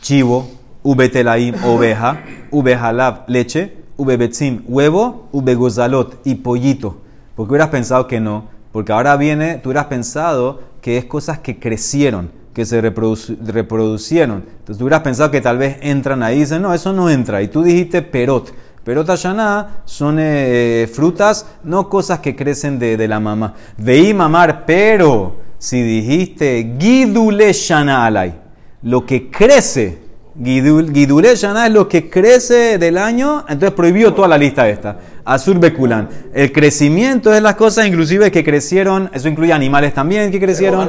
chivo, 0.00 0.48
Ubetelaim, 0.82 1.54
oveja, 1.66 2.22
Ubehalav, 2.50 3.24
leche, 3.26 3.76
Ubebetzim, 3.98 4.62
huevo, 4.66 5.28
Ubegozalot 5.32 6.22
y 6.24 6.36
pollito. 6.36 6.96
Porque 7.34 7.50
hubieras 7.50 7.68
pensado 7.68 8.06
que 8.06 8.18
no. 8.18 8.46
Porque 8.72 8.92
ahora 8.92 9.18
viene, 9.18 9.56
tú 9.56 9.68
hubieras 9.68 9.86
pensado 9.86 10.62
que 10.80 10.96
es 10.96 11.04
cosas 11.04 11.40
que 11.40 11.58
crecieron, 11.58 12.30
que 12.54 12.64
se 12.64 12.80
reproducieron. 12.80 14.44
Entonces 14.60 14.78
tú 14.78 14.84
hubieras 14.84 15.02
pensado 15.02 15.30
que 15.30 15.42
tal 15.42 15.58
vez 15.58 15.76
entran 15.82 16.22
ahí. 16.22 16.38
Dicen, 16.38 16.62
no, 16.62 16.72
eso 16.72 16.94
no 16.94 17.10
entra. 17.10 17.42
Y 17.42 17.48
tú 17.48 17.62
dijiste 17.62 18.00
perot. 18.00 18.54
Pero 18.86 19.04
Tashaná 19.04 19.80
son 19.84 20.18
eh, 20.20 20.88
frutas, 20.94 21.44
no 21.64 21.88
cosas 21.88 22.20
que 22.20 22.36
crecen 22.36 22.78
de, 22.78 23.08
la 23.08 23.18
mamá. 23.18 23.52
Veí 23.76 24.14
mamar, 24.14 24.64
pero 24.64 25.38
si 25.58 25.82
dijiste 25.82 26.76
Gidule 26.78 27.52
Shana 27.52 28.06
alay, 28.06 28.38
lo 28.82 29.04
que 29.04 29.28
crece, 29.28 29.98
Gidule 30.40 31.34
Shana 31.34 31.66
es 31.66 31.72
lo 31.72 31.88
que 31.88 32.08
crece 32.08 32.78
del 32.78 32.96
año, 32.96 33.44
entonces 33.48 33.72
prohibió 33.72 34.14
toda 34.14 34.28
la 34.28 34.38
lista 34.38 34.68
esta. 34.68 34.96
Azur 35.24 35.58
Bekulan. 35.58 36.08
El 36.32 36.52
crecimiento 36.52 37.34
es 37.34 37.42
las 37.42 37.56
cosas 37.56 37.88
inclusive 37.88 38.30
que 38.30 38.44
crecieron, 38.44 39.10
eso 39.12 39.26
incluye 39.26 39.52
animales 39.52 39.94
también 39.94 40.30
que 40.30 40.38
crecieron. 40.38 40.88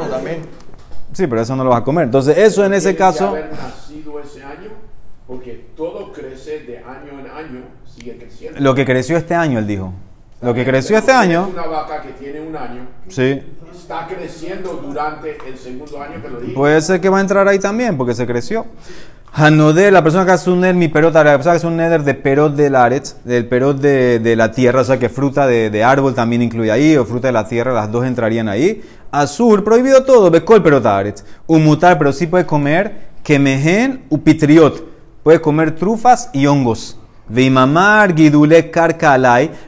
Sí, 1.14 1.26
pero 1.26 1.42
eso 1.42 1.56
no 1.56 1.64
lo 1.64 1.72
vas 1.72 1.82
a 1.82 1.84
comer. 1.84 2.04
Entonces, 2.04 2.38
eso 2.38 2.64
en 2.64 2.76
ese 2.76 2.96
caso. 2.96 3.30
Haber 3.30 3.50
nacido 3.54 4.20
ese 4.20 4.44
año, 4.44 4.70
porque 5.26 5.66
todo 5.76 6.14
crece 6.14 6.60
de 6.60 6.78
año 6.78 7.20
en 7.20 7.28
lo 8.60 8.76
que 8.76 8.86
creció 8.86 9.18
este 9.18 9.36
año, 9.36 9.60
él 9.60 9.68
dijo. 9.68 9.94
Lo 10.42 10.54
que 10.54 10.64
creció 10.64 10.98
este 10.98 11.12
año, 11.12 11.50
Una 11.52 11.66
vaca 11.66 12.02
que 12.02 12.10
tiene 12.12 12.42
un 12.42 12.56
año 12.56 12.88
sí. 13.08 13.42
está 13.76 14.06
creciendo 14.08 14.74
durante 14.86 15.36
el 15.48 15.58
segundo 15.58 16.00
año 16.00 16.22
que 16.22 16.30
lo 16.30 16.40
dije. 16.40 16.54
Puede 16.54 16.80
ser 16.82 17.02
que 17.02 17.10
va 17.10 17.18
a 17.18 17.22
entrar 17.22 17.48
ahí 17.48 17.58
también, 17.58 17.98
porque 17.98 18.14
se 18.14 18.28
creció. 18.28 18.66
Hanodel, 19.34 19.94
la 19.94 20.04
persona 20.04 20.26
que 20.26 20.32
hace 20.32 20.50
un 20.50 20.62
neder, 20.62 20.76
mi 20.76 20.88
perot, 20.88 21.14
la 21.14 21.24
persona 21.24 21.54
que 21.54 21.58
hace 21.58 21.68
un 21.68 21.78
neder 21.78 22.04
de 22.04 22.14
perot 22.14 22.56
del 22.56 22.76
aretz, 22.76 23.18
del 23.24 23.48
perot 23.48 23.78
de, 23.80 24.20
de 24.20 24.36
la 24.36 24.52
tierra, 24.52 24.82
o 24.82 24.84
sea 24.84 24.98
que 24.98 25.10
fruta 25.10 25.46
de, 25.48 25.70
de 25.70 25.84
árbol 25.84 26.14
también 26.16 26.42
incluye 26.42 26.72
ahí, 26.72 26.96
o 26.98 27.06
fruta 27.06 27.28
de 27.28 27.34
la 27.34 27.48
tierra, 27.48 27.74
las 27.74 27.92
dos 27.92 28.06
entrarían 28.06 28.48
ahí. 28.48 28.82
Azul, 29.12 29.64
prohibido 29.64 30.04
todo, 30.04 30.30
becol 30.32 30.62
perot 30.64 30.86
aretz. 30.86 31.24
Umutar, 31.48 31.98
pero 31.98 32.12
sí 32.14 32.28
puede 32.28 32.46
comer 32.46 33.08
kemehen 33.24 34.04
upitriot. 34.10 34.86
Puede 35.24 35.42
comer 35.42 35.76
trufas 35.76 36.30
y 36.32 36.48
hongos. 36.48 36.98
Veimamar 37.30 38.16
gidule 38.16 38.72
karka 38.72 39.18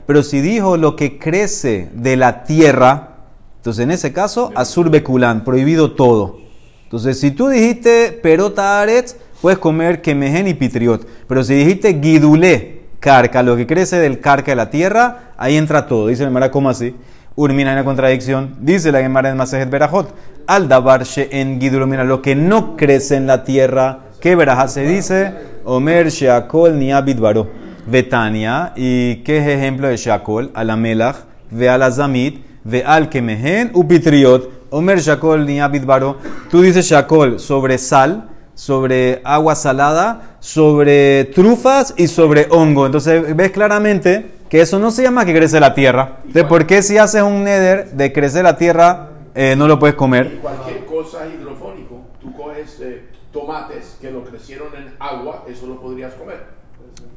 pero 0.06 0.24
si 0.24 0.40
dijo 0.40 0.78
lo 0.78 0.96
que 0.96 1.18
crece 1.18 1.90
de 1.94 2.16
la 2.16 2.44
tierra, 2.44 3.10
entonces 3.58 3.84
en 3.84 3.92
ese 3.92 4.14
caso, 4.14 4.52
azur 4.56 4.90
bekulán, 4.90 5.44
prohibido 5.44 5.92
todo. 5.92 6.38
Entonces, 6.84 7.20
si 7.20 7.32
tú 7.32 7.50
dijiste 7.50 8.18
perota 8.24 8.82
aretz, 8.82 9.16
puedes 9.42 9.60
comer 9.60 10.02
kemehen 10.02 10.48
y 10.48 10.54
pitriot. 10.54 11.06
Pero 11.28 11.44
si 11.44 11.54
dijiste 11.54 12.00
gidule, 12.02 12.80
carca, 13.00 13.44
lo 13.44 13.56
que 13.56 13.68
crece 13.68 14.00
del 14.00 14.20
carca 14.20 14.54
de 14.54 14.56
la 14.56 14.70
tierra, 14.70 15.34
ahí 15.38 15.58
entra 15.58 15.86
todo. 15.86 16.08
Dice 16.08 16.24
el 16.24 16.30
Gemara, 16.30 16.52
¿cómo 16.52 16.70
así? 16.70 16.96
Urmina 17.36 17.72
en 17.72 17.76
la 17.76 17.84
contradicción. 17.84 18.56
Dice 18.62 18.92
la 18.92 19.02
Gemara 19.02 19.30
en 19.30 19.38
Masejet 19.38 19.70
Berajot. 19.70 20.16
Al 20.48 20.68
dabar 20.68 21.04
en 21.16 21.62
gidulo, 21.62 21.86
mira, 21.86 22.04
lo 22.04 22.22
que 22.22 22.36
no 22.36 22.76
crece 22.76 23.18
en 23.18 23.28
la 23.28 23.44
tierra, 23.44 24.00
¿qué 24.20 24.36
verajá 24.36 24.68
se 24.68 24.88
dice? 24.88 25.34
Omer 25.66 26.10
sheakol 26.10 26.78
ni 26.78 26.92
abidbaro. 26.92 27.48
Betania, 27.86 28.74
¿y 28.76 29.18
qué 29.18 29.40
es 29.40 29.48
ejemplo 29.48 29.88
de 29.88 29.98
sheakol? 29.98 30.52
A 30.54 30.64
la 30.64 30.76
melach, 30.76 31.18
ve 31.50 31.70
a 31.70 31.78
la 31.78 31.92
zamit, 31.92 32.44
ve 32.64 32.84
al 32.86 33.10
kemehen 33.10 33.72
upitriot. 33.74 34.50
Omer 34.70 35.00
shakol 35.00 35.46
ni 35.46 35.60
abidbaro. 35.60 36.18
Tú 36.50 36.62
dices 36.62 36.86
shakol 36.88 37.40
sobre 37.40 37.78
sal, 37.78 38.30
sobre 38.54 39.22
agua 39.24 39.56
salada, 39.56 40.36
sobre 40.40 41.26
trufas 41.26 41.94
y 41.98 42.08
sobre 42.08 42.48
hongo. 42.52 42.86
Entonces 42.86 43.36
ves 43.36 43.52
claramente 43.52 44.40
que 44.50 44.62
eso 44.62 44.80
no 44.80 44.92
se 44.92 45.04
llama 45.04 45.26
que 45.26 45.34
crece 45.34 45.60
la 45.60 45.74
tierra. 45.74 46.18
Entonces, 46.26 46.46
¿por 46.46 46.66
qué 46.66 46.82
si 46.82 46.98
haces 46.98 47.22
un 47.22 47.44
neder 47.44 47.92
de 47.92 48.12
crecer 48.12 48.44
la 48.44 48.58
tierra 48.58 49.12
eh, 49.36 49.56
no 49.56 49.68
lo 49.68 49.80
puedes 49.80 49.96
comer? 49.96 50.40
Cualquier 50.42 50.86
cosa 50.86 51.28
hidrofónico, 51.28 52.02
tú 52.20 52.34
coges 52.34 52.80
eh, 52.82 53.06
tomates 53.32 53.98
que 54.02 54.12
lo 54.12 54.24
crecieron 54.24 54.70
en 54.76 54.79
agua, 55.00 55.44
eso 55.48 55.68
lo 55.68 55.80
podrías 55.80 56.14
comer. 56.14 56.44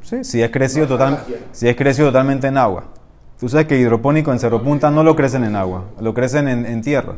Sí, 0.02 0.24
si 0.24 0.42
es 0.42 0.50
crecido, 0.50 0.86
No 0.86 0.88
total, 0.88 1.24
si 1.52 1.68
es 1.68 1.76
crecido 1.76 2.08
totalmente 2.08 2.46
en 2.46 2.56
agua. 2.56 2.84
Tú 3.38 3.48
sabes 3.48 3.66
que 3.66 3.78
hidropónico 3.78 4.32
en 4.32 4.38
Cerro 4.38 4.62
Punta 4.62 4.90
no 4.90 5.02
lo 5.02 5.16
crecen 5.16 5.44
en 5.44 5.56
agua, 5.56 5.84
lo 6.00 6.14
crecen 6.14 6.48
en, 6.48 6.64
en 6.64 6.82
tierra. 6.82 7.14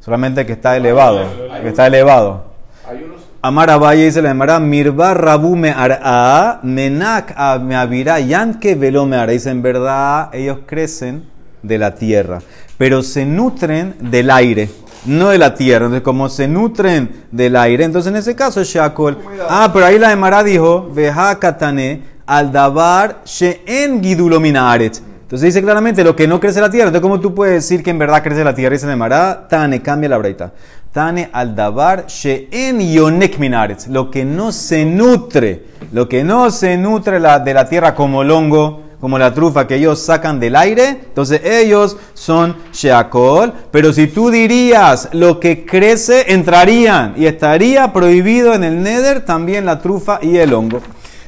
Solamente 0.00 0.44
que 0.44 0.52
está 0.52 0.76
elevado, 0.76 1.26
que 1.62 1.68
está 1.68 1.86
elevado. 1.86 2.44
Hay 2.86 3.02
unos 3.02 3.24
Amar 3.46 3.78
Valle 3.78 4.06
dice 4.06 4.22
la 4.22 4.30
Gemara, 4.30 4.58
Mirba 4.58 5.12
Rabu 5.12 5.54
me 5.54 5.68
ar'a, 5.68 6.60
menak 6.62 7.34
a 7.36 7.58
me 7.58 7.76
avirá, 7.76 8.18
yanke 8.18 8.74
velo 8.74 9.04
me. 9.04 9.26
Dice, 9.26 9.50
en 9.50 9.60
verdad, 9.60 10.30
ellos 10.34 10.60
crecen 10.64 11.24
de 11.62 11.76
la 11.76 11.94
tierra, 11.94 12.38
pero 12.78 13.02
se 13.02 13.26
nutren 13.26 13.96
del 14.00 14.30
aire, 14.30 14.70
no 15.06 15.28
de 15.30 15.38
la 15.38 15.54
tierra. 15.54 15.86
Entonces, 15.86 16.02
como 16.04 16.28
se 16.28 16.48
nutren 16.48 17.24
del 17.30 17.56
aire, 17.56 17.84
entonces 17.84 18.10
en 18.10 18.16
ese 18.16 18.34
caso 18.34 18.62
Shakol. 18.62 19.18
Ah, 19.48 19.70
pero 19.72 19.86
ahí 19.86 19.98
la 19.98 20.10
Gemara 20.10 20.42
dijo, 20.42 20.88
Veja 20.92 21.38
katane 21.38 22.02
al 22.26 22.50
dabar 22.52 23.22
she'en 23.24 24.00
minaret. 24.40 25.02
Entonces 25.22 25.52
dice 25.54 25.62
claramente 25.62 26.04
lo 26.04 26.14
que 26.14 26.28
no 26.28 26.38
crece 26.38 26.60
la 26.60 26.70
tierra. 26.70 26.88
Entonces, 26.88 27.02
¿cómo 27.02 27.18
tú 27.20 27.34
puedes 27.34 27.54
decir 27.54 27.82
que 27.82 27.90
en 27.90 27.98
verdad 27.98 28.22
crece 28.22 28.44
la 28.44 28.54
tierra? 28.54 28.74
Dice 28.74 28.86
la 28.86 28.92
Gemara, 28.92 29.46
Tane, 29.48 29.82
cambia 29.82 30.08
la 30.08 30.18
breita. 30.18 30.52
Tane 30.92 31.28
al 31.32 31.56
dabar 31.56 32.06
she'en 32.06 32.78
yonek 32.80 33.38
minaretz. 33.38 33.88
Lo 33.88 34.10
que 34.10 34.24
no 34.24 34.52
se 34.52 34.84
nutre, 34.84 35.64
lo 35.92 36.08
que 36.08 36.22
no 36.22 36.50
se 36.50 36.76
nutre 36.76 37.18
la- 37.18 37.40
de 37.40 37.52
la 37.52 37.68
tierra 37.68 37.94
como 37.94 38.22
el 38.22 38.30
hongo, 38.30 38.83
como 39.04 39.18
la 39.18 39.34
trufa 39.34 39.66
que 39.66 39.74
ellos 39.74 40.00
sacan 40.00 40.40
del 40.40 40.56
aire, 40.56 40.88
entonces 40.88 41.42
ellos 41.44 41.98
son 42.14 42.56
sheakol. 42.72 43.52
Pero 43.70 43.92
si 43.92 44.06
tú 44.06 44.30
dirías 44.30 45.10
lo 45.12 45.38
que 45.38 45.66
crece, 45.66 46.32
entrarían 46.32 47.12
y 47.14 47.26
estaría 47.26 47.92
prohibido 47.92 48.54
en 48.54 48.64
el 48.64 48.82
neder 48.82 49.22
también 49.22 49.66
la 49.66 49.78
trufa 49.78 50.20
y 50.22 50.38
el 50.38 50.54
hongo. 50.54 50.80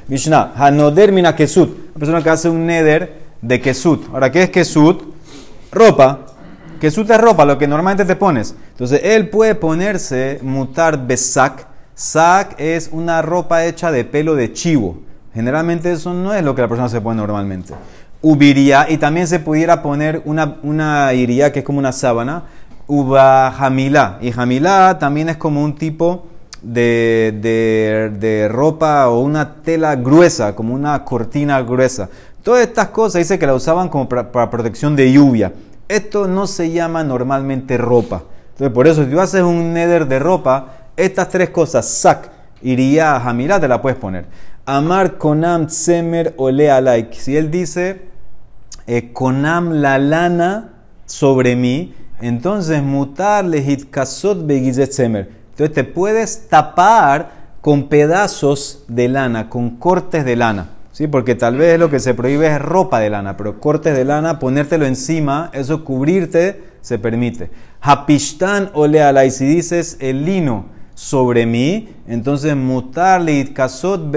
Mishnah, 0.09 0.55
hanoder 0.57 1.13
mina 1.13 1.37
kesut. 1.37 1.69
Una 1.69 1.99
persona 1.99 2.23
que 2.23 2.31
hace 2.31 2.49
un 2.49 2.65
neder 2.65 3.19
de 3.43 3.61
kesut. 3.61 4.09
Ahora, 4.11 4.33
¿qué 4.33 4.45
es 4.45 4.49
kesut? 4.49 5.15
Ropa. 5.71 6.21
Kesut 6.81 7.11
es 7.11 7.21
ropa, 7.21 7.45
lo 7.45 7.59
que 7.59 7.69
normalmente 7.69 8.07
te 8.07 8.17
pones. 8.17 8.55
Entonces, 8.71 9.03
él 9.05 9.29
puede 9.29 9.55
ponerse 9.55 10.39
mutar 10.41 11.07
besak. 11.07 11.67
Sak 11.95 12.59
es 12.59 12.89
una 12.91 13.21
ropa 13.21 13.67
hecha 13.67 13.91
de 13.91 14.07
pelo 14.07 14.35
de 14.35 14.55
chivo. 14.55 15.03
Generalmente 15.37 15.93
eso 15.93 16.15
no 16.15 16.33
es 16.33 16.43
lo 16.43 16.55
que 16.55 16.63
la 16.63 16.69
persona 16.69 16.89
se 16.89 16.99
pone 17.03 17.19
normalmente. 17.19 17.75
Ubiría, 18.23 18.87
y 18.89 18.97
también 18.97 19.27
se 19.27 19.39
pudiera 19.39 19.83
poner 19.83 20.23
una, 20.25 20.57
una 20.63 21.13
iría 21.13 21.53
que 21.53 21.59
es 21.59 21.65
como 21.65 21.79
una 21.79 21.93
sábana. 21.93 22.45
Uba 22.87 23.53
jamilá. 23.53 24.17
Y 24.23 24.33
jamilá 24.33 24.99
también 24.99 25.29
es 25.29 25.37
como 25.37 25.63
un 25.63 25.75
tipo 25.75 26.25
de, 26.63 27.39
de, 27.43 28.17
de 28.19 28.49
ropa 28.49 29.11
o 29.11 29.21
una 29.21 29.57
tela 29.57 29.95
gruesa, 29.95 30.57
como 30.57 30.73
una 30.73 31.05
cortina 31.05 31.61
gruesa. 31.61 32.09
Todas 32.43 32.63
estas 32.63 32.89
cosas 32.89 33.19
dice 33.19 33.39
que 33.39 33.47
la 33.47 33.53
usaban 33.53 33.91
como 33.91 34.09
para, 34.09 34.49
protección 34.49 34.97
de 34.97 35.13
lluvia. 35.13 35.53
Esto 35.87 36.27
no 36.27 36.47
se 36.47 36.71
llama 36.71 37.05
normalmente 37.05 37.77
ropa. 37.77 38.23
Entonces, 38.53 38.73
por 38.73 38.87
eso, 38.87 39.05
si 39.05 39.11
tú 39.11 39.21
haces 39.21 39.43
un 39.43 39.75
neder 39.75 40.09
de 40.09 40.19
ropa, 40.19 40.77
estas 40.97 41.29
tres 41.29 41.51
cosas, 41.51 41.87
sac, 41.87 42.31
iría, 42.63 43.21
jamilá, 43.21 43.61
te 43.61 43.69
la 43.69 43.83
puedes 43.83 43.99
poner. 43.99 44.25
Amar 44.67 45.17
konam 45.17 45.69
tsemer 45.69 46.35
ole 46.37 46.69
alaik. 46.71 47.15
Si 47.15 47.37
él 47.37 47.53
dice, 47.53 48.03
eh, 48.89 49.13
konam 49.13 49.71
la 49.75 49.97
lana 49.99 50.73
sobre 51.07 51.55
mí, 51.55 51.95
entonces 52.21 52.83
mutar 52.83 53.45
lehit 53.45 53.91
kasot 53.91 54.45
begizet 54.45 54.91
semer. 54.91 55.31
Entonces 55.51 55.73
te 55.73 55.85
puedes 55.85 56.49
tapar 56.49 57.31
con 57.61 57.89
pedazos 57.89 58.85
de 58.89 59.09
lana, 59.09 59.49
con 59.49 59.77
cortes 59.77 60.25
de 60.25 60.35
lana. 60.35 60.71
¿Sí? 60.91 61.07
Porque 61.07 61.37
tal 61.37 61.59
vez 61.59 61.79
lo 61.79 61.89
que 61.89 62.01
se 62.01 62.15
prohíbe 62.15 62.49
es 62.49 62.61
ropa 62.61 62.99
de 63.01 63.11
lana, 63.11 63.37
pero 63.37 63.61
cortes 63.61 63.95
de 63.95 64.05
lana, 64.05 64.41
ponértelo 64.41 64.87
encima, 64.87 65.51
eso 65.53 65.85
cubrirte 65.85 66.65
se 66.81 66.99
permite. 66.99 67.51
Hapishtan 67.81 68.71
ole 68.73 69.01
alay, 69.01 69.31
si 69.31 69.47
dices 69.47 69.97
el 70.01 70.25
lino 70.25 70.76
sobre 70.97 71.45
mí, 71.45 71.91
entonces 72.09 72.57
mutar 72.57 73.21
leit 73.21 73.53
kasot 73.53 74.17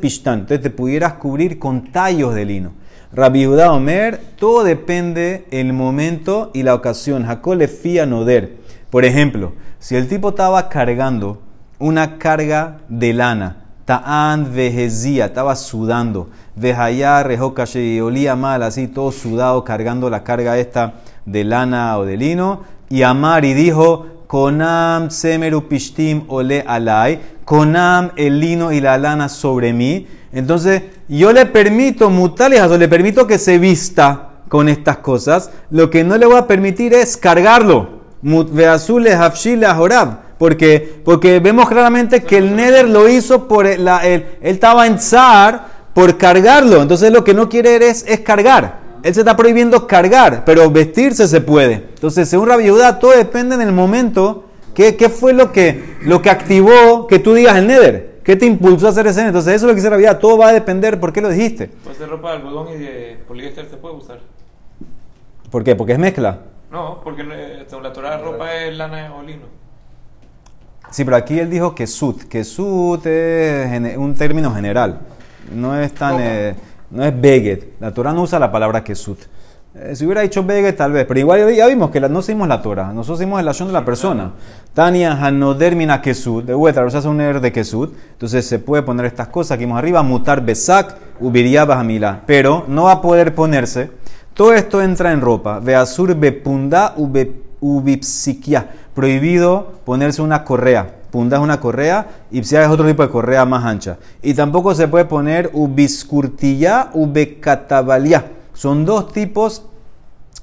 pishtan. 0.00 0.40
Entonces 0.40 0.62
te 0.62 0.70
pudieras 0.70 1.12
cubrir 1.14 1.58
con 1.58 1.92
tallos 1.92 2.34
de 2.34 2.46
lino. 2.46 2.72
Rabbi 3.12 3.44
Judá 3.44 3.70
Omer, 3.70 4.18
todo 4.38 4.64
depende 4.64 5.46
el 5.50 5.74
momento 5.74 6.50
y 6.54 6.62
la 6.62 6.74
ocasión. 6.74 7.26
Jacob 7.26 7.56
le 7.56 7.68
fía 7.68 8.06
noder. 8.06 8.56
Por 8.88 9.04
ejemplo, 9.04 9.52
si 9.78 9.94
el 9.94 10.08
tipo 10.08 10.30
estaba 10.30 10.70
cargando 10.70 11.42
una 11.78 12.16
carga 12.16 12.78
de 12.88 13.12
lana, 13.12 13.64
ta'an 13.84 14.54
vejezía, 14.54 15.26
estaba 15.26 15.54
sudando, 15.54 16.30
vejayá 16.56 17.22
rejocache 17.24 17.84
y 17.84 18.00
olía 18.00 18.36
mal, 18.36 18.62
así 18.62 18.88
todo 18.88 19.12
sudado, 19.12 19.64
cargando 19.64 20.08
la 20.08 20.24
carga 20.24 20.56
esta 20.56 20.94
de 21.26 21.44
lana 21.44 21.98
o 21.98 22.06
de 22.06 22.16
lino, 22.16 22.62
y 22.88 23.02
amar 23.02 23.44
y 23.44 23.52
dijo, 23.52 24.06
Konam 24.26 25.10
semeru 25.10 25.68
pishtim 25.68 26.24
ole 26.28 26.64
alay, 26.66 27.20
Konam 27.44 28.10
el 28.16 28.40
lino 28.40 28.72
y 28.72 28.80
la 28.80 28.98
lana 28.98 29.28
sobre 29.28 29.72
mí. 29.72 30.06
Entonces, 30.32 30.82
yo 31.08 31.32
le 31.32 31.46
permito 31.46 32.10
mutarles, 32.10 32.68
le 32.70 32.88
permito 32.88 33.26
que 33.26 33.38
se 33.38 33.58
vista 33.58 34.30
con 34.48 34.68
estas 34.68 34.98
cosas. 34.98 35.50
Lo 35.70 35.88
que 35.90 36.02
no 36.04 36.16
le 36.18 36.26
voy 36.26 36.36
a 36.36 36.46
permitir 36.46 36.92
es 36.92 37.16
cargarlo. 37.16 37.88
Mutveazule 38.22 39.12
hafshile 39.14 39.66
ahorab. 39.66 40.26
Porque, 40.38 41.00
porque 41.04 41.40
vemos 41.40 41.68
claramente 41.68 42.22
que 42.22 42.36
el 42.38 42.54
Neder 42.54 42.88
lo 42.88 43.08
hizo 43.08 43.48
por 43.48 43.66
la, 43.78 44.04
el- 44.06 44.26
él 44.42 44.54
estaba 44.56 44.86
en 44.86 44.98
zar 44.98 45.66
por 45.94 46.18
cargarlo. 46.18 46.82
Entonces 46.82 47.10
lo 47.12 47.24
que 47.24 47.32
no 47.32 47.48
quiere 47.48 47.76
es, 47.88 48.04
es 48.06 48.20
cargar. 48.20 48.80
Él 49.02 49.14
se 49.14 49.20
está 49.20 49.36
prohibiendo 49.36 49.86
cargar, 49.86 50.44
pero 50.44 50.70
vestirse 50.70 51.28
se 51.28 51.40
puede. 51.40 51.74
Entonces, 51.74 52.28
según 52.28 52.48
Rabbi 52.48 52.64
Yehuda, 52.64 52.98
todo 52.98 53.12
depende 53.12 53.54
en 53.54 53.62
el 53.62 53.72
momento. 53.72 54.44
¿Qué, 54.74 54.96
qué 54.96 55.08
fue 55.08 55.32
lo 55.32 55.52
que, 55.52 55.96
lo 56.02 56.20
que 56.20 56.30
activó 56.30 57.06
que 57.06 57.18
tú 57.18 57.34
digas 57.34 57.56
el 57.56 57.66
Neder? 57.66 58.20
¿Qué 58.22 58.36
te 58.36 58.44
impulsó 58.44 58.88
a 58.88 58.90
hacer 58.90 59.06
ese? 59.06 59.24
Entonces, 59.24 59.54
eso 59.54 59.66
es 59.66 59.68
lo 59.68 59.68
que 59.70 59.76
dice 59.76 59.90
Rabbi 59.90 60.02
Yehuda. 60.02 60.18
Todo 60.18 60.38
va 60.38 60.48
a 60.48 60.52
depender 60.52 60.98
por 60.98 61.12
qué 61.12 61.20
lo 61.20 61.28
dijiste. 61.28 61.68
Puede 61.68 61.96
ser 61.96 62.08
ropa 62.08 62.30
de 62.30 62.36
algodón 62.38 62.68
y 62.74 62.76
de 62.78 63.18
poliéster 63.26 63.68
se 63.70 63.76
puede 63.76 63.94
usar. 63.94 64.20
¿Por 65.50 65.62
qué? 65.64 65.76
Porque 65.76 65.92
es 65.92 65.98
mezcla. 65.98 66.40
No, 66.70 67.00
porque 67.02 67.22
eh, 67.22 67.64
según 67.66 67.84
la 67.84 67.92
Torah 67.92 68.18
ropa 68.18 68.52
es 68.54 68.76
lana 68.76 69.14
o 69.14 69.22
lino. 69.22 69.44
Sí, 70.90 71.04
pero 71.04 71.16
aquí 71.16 71.38
él 71.38 71.50
dijo 71.50 71.74
que 71.74 71.86
sud. 71.86 72.22
Que 72.24 72.44
sud 72.44 73.06
es 73.06 73.96
un 73.96 74.14
término 74.14 74.52
general. 74.52 75.00
No 75.52 75.78
es 75.80 75.92
tan. 75.92 76.16
Eh, 76.20 76.54
no 76.90 77.04
es 77.04 77.20
Beget. 77.20 77.74
La 77.80 77.92
Torah 77.92 78.12
no 78.12 78.22
usa 78.22 78.38
la 78.38 78.50
palabra 78.50 78.82
Kesut. 78.84 79.18
Eh, 79.74 79.94
si 79.94 80.06
hubiera 80.06 80.22
dicho 80.22 80.42
Beget, 80.42 80.76
tal 80.76 80.92
vez, 80.92 81.04
pero 81.06 81.20
igual 81.20 81.54
ya 81.54 81.66
vimos 81.66 81.90
que 81.90 82.00
la- 82.00 82.08
no 82.08 82.22
seguimos 82.22 82.48
la 82.48 82.62
Torah, 82.62 82.92
nosotros 82.94 83.18
seguimos 83.18 83.40
el 83.40 83.48
acción 83.48 83.68
de 83.68 83.74
la 83.74 83.84
persona. 83.84 84.32
Tania 84.72 85.12
Hanoder 85.12 85.76
Mina 85.76 86.00
Kesut, 86.00 86.46
de 86.46 86.54
vuelta, 86.54 86.88
sea, 86.88 87.00
es 87.00 87.06
un 87.06 87.20
er 87.20 87.40
de 87.40 87.52
Kesut, 87.52 87.94
entonces 88.12 88.46
se 88.46 88.58
puede 88.58 88.82
poner 88.82 89.04
estas 89.04 89.28
cosas 89.28 89.58
que 89.58 89.64
vimos 89.66 89.78
arriba, 89.78 90.02
mutar 90.02 90.42
Besak, 90.42 90.96
Ubiria 91.20 91.66
Bahamila, 91.66 92.22
pero 92.26 92.64
no 92.68 92.84
va 92.84 92.92
a 92.92 93.00
poder 93.02 93.34
ponerse. 93.34 93.90
Todo 94.32 94.54
esto 94.54 94.80
entra 94.82 95.12
en 95.12 95.20
ropa. 95.20 95.60
Veasur 95.60 96.14
Bepunda 96.14 96.94
ube- 96.96 97.32
Ubipsikia. 97.60 98.66
Prohibido 98.94 99.74
ponerse 99.84 100.20
una 100.22 100.44
correa. 100.44 100.95
Punda 101.10 101.36
es 101.36 101.42
una 101.42 101.60
correa 101.60 102.06
y 102.30 102.42
psia 102.42 102.62
es 102.64 102.68
otro 102.68 102.86
tipo 102.86 103.02
de 103.02 103.08
correa 103.08 103.44
más 103.44 103.64
ancha. 103.64 103.98
Y 104.22 104.34
tampoco 104.34 104.74
se 104.74 104.88
puede 104.88 105.04
poner 105.04 105.50
ubiscurtilla, 105.52 106.90
ubecatabalia. 106.92 108.32
Son 108.52 108.84
dos 108.84 109.12
tipos 109.12 109.64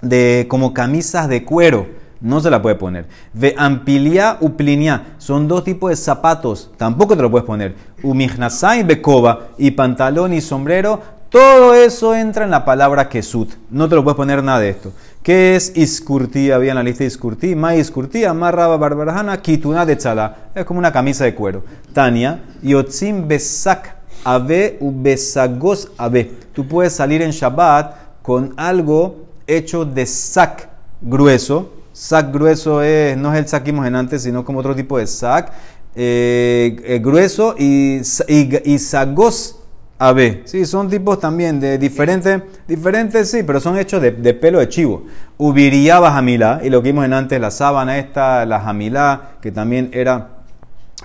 de 0.02 0.46
como 0.50 0.74
camisas 0.74 1.28
de 1.28 1.44
cuero. 1.44 1.88
No 2.22 2.40
se 2.40 2.50
la 2.50 2.62
puede 2.62 2.76
poner. 2.76 3.08
Ve 3.34 3.54
ampilia 3.58 4.38
uplinia. 4.40 5.16
Son 5.18 5.48
dos 5.48 5.64
tipos 5.66 5.90
de 5.90 5.98
zapatos. 5.98 6.72
Tampoco 6.78 7.18
te 7.18 7.22
lo 7.22 7.30
puedes 7.30 7.46
poner. 7.46 7.76
Umihnasai 8.02 8.84
bekoba. 8.84 9.50
Y 9.58 9.72
pantalón 9.72 10.34
y 10.34 10.40
sombrero. 10.40 11.02
Todo 11.30 11.74
eso 11.74 12.16
entra 12.16 12.46
en 12.46 12.52
la 12.52 12.64
palabra 12.64 13.10
kesut. 13.10 13.50
No 13.70 13.90
te 13.90 13.96
lo 13.96 14.04
puedes 14.04 14.16
poner 14.16 14.44
nada 14.44 14.60
de 14.60 14.70
esto. 14.70 14.94
¿Qué 15.24 15.56
es 15.56 15.72
iskurti? 15.78 16.52
Había 16.52 16.72
en 16.72 16.76
la 16.76 16.84
lista 16.84 17.06
iskurti. 17.06 17.56
Ma 17.56 17.74
iskurti, 17.78 18.26
amarraba 18.26 18.76
barbarajana, 18.76 19.42
kituna 19.42 19.86
de 19.86 19.98
chala. 19.98 20.50
Es 20.54 20.66
como 20.66 20.80
una 20.80 20.92
camisa 20.92 21.24
de 21.24 21.34
cuero. 21.34 21.64
Tania, 21.94 22.44
yotzim 22.62 23.26
besak 23.26 23.96
ave 24.26 24.78
u 24.82 24.92
besagos 24.94 25.90
ave. 25.98 26.30
Tú 26.54 26.68
puedes 26.68 26.92
salir 26.92 27.22
en 27.22 27.32
Shabbat 27.32 27.96
con 28.22 28.54
algo 28.58 29.28
hecho 29.48 29.86
de 29.86 30.06
sac 30.06 30.68
grueso. 31.00 31.72
Sac 31.94 32.34
grueso 32.34 32.82
es, 32.82 33.16
no 33.16 33.34
es 33.34 33.40
el 33.40 33.48
sac 33.48 33.66
antes, 33.70 34.24
sino 34.24 34.44
como 34.44 34.60
otro 34.60 34.76
tipo 34.76 34.98
de 34.98 35.08
sac. 35.08 35.54
eh, 35.96 36.76
eh, 36.84 37.00
grueso 37.00 37.56
y, 37.58 38.02
y, 38.28 38.74
y 38.74 38.80
sagos 38.80 39.63
ave. 40.08 40.42
Sí, 40.46 40.66
son 40.66 40.90
tipos 40.90 41.20
también 41.20 41.60
de 41.60 41.78
diferentes, 41.78 42.42
diferentes 42.68 43.30
sí, 43.30 43.44
pero 43.44 43.60
son 43.60 43.78
hechos 43.78 44.02
de, 44.02 44.12
pelo 44.34 44.60
de 44.60 44.68
chivo. 44.70 45.06
Ubiría 45.38 46.00
bajamilá, 46.00 46.62
y 46.64 46.70
lo 46.70 46.82
que 46.82 46.90
vimos 46.90 47.06
en 47.06 47.14
antes, 47.14 47.40
la 47.40 47.52
sábana 47.52 47.98
esta, 47.98 48.46
la 48.46 48.60
jamilá, 48.60 49.38
que 49.42 49.52
también 49.52 49.90
era 49.94 50.30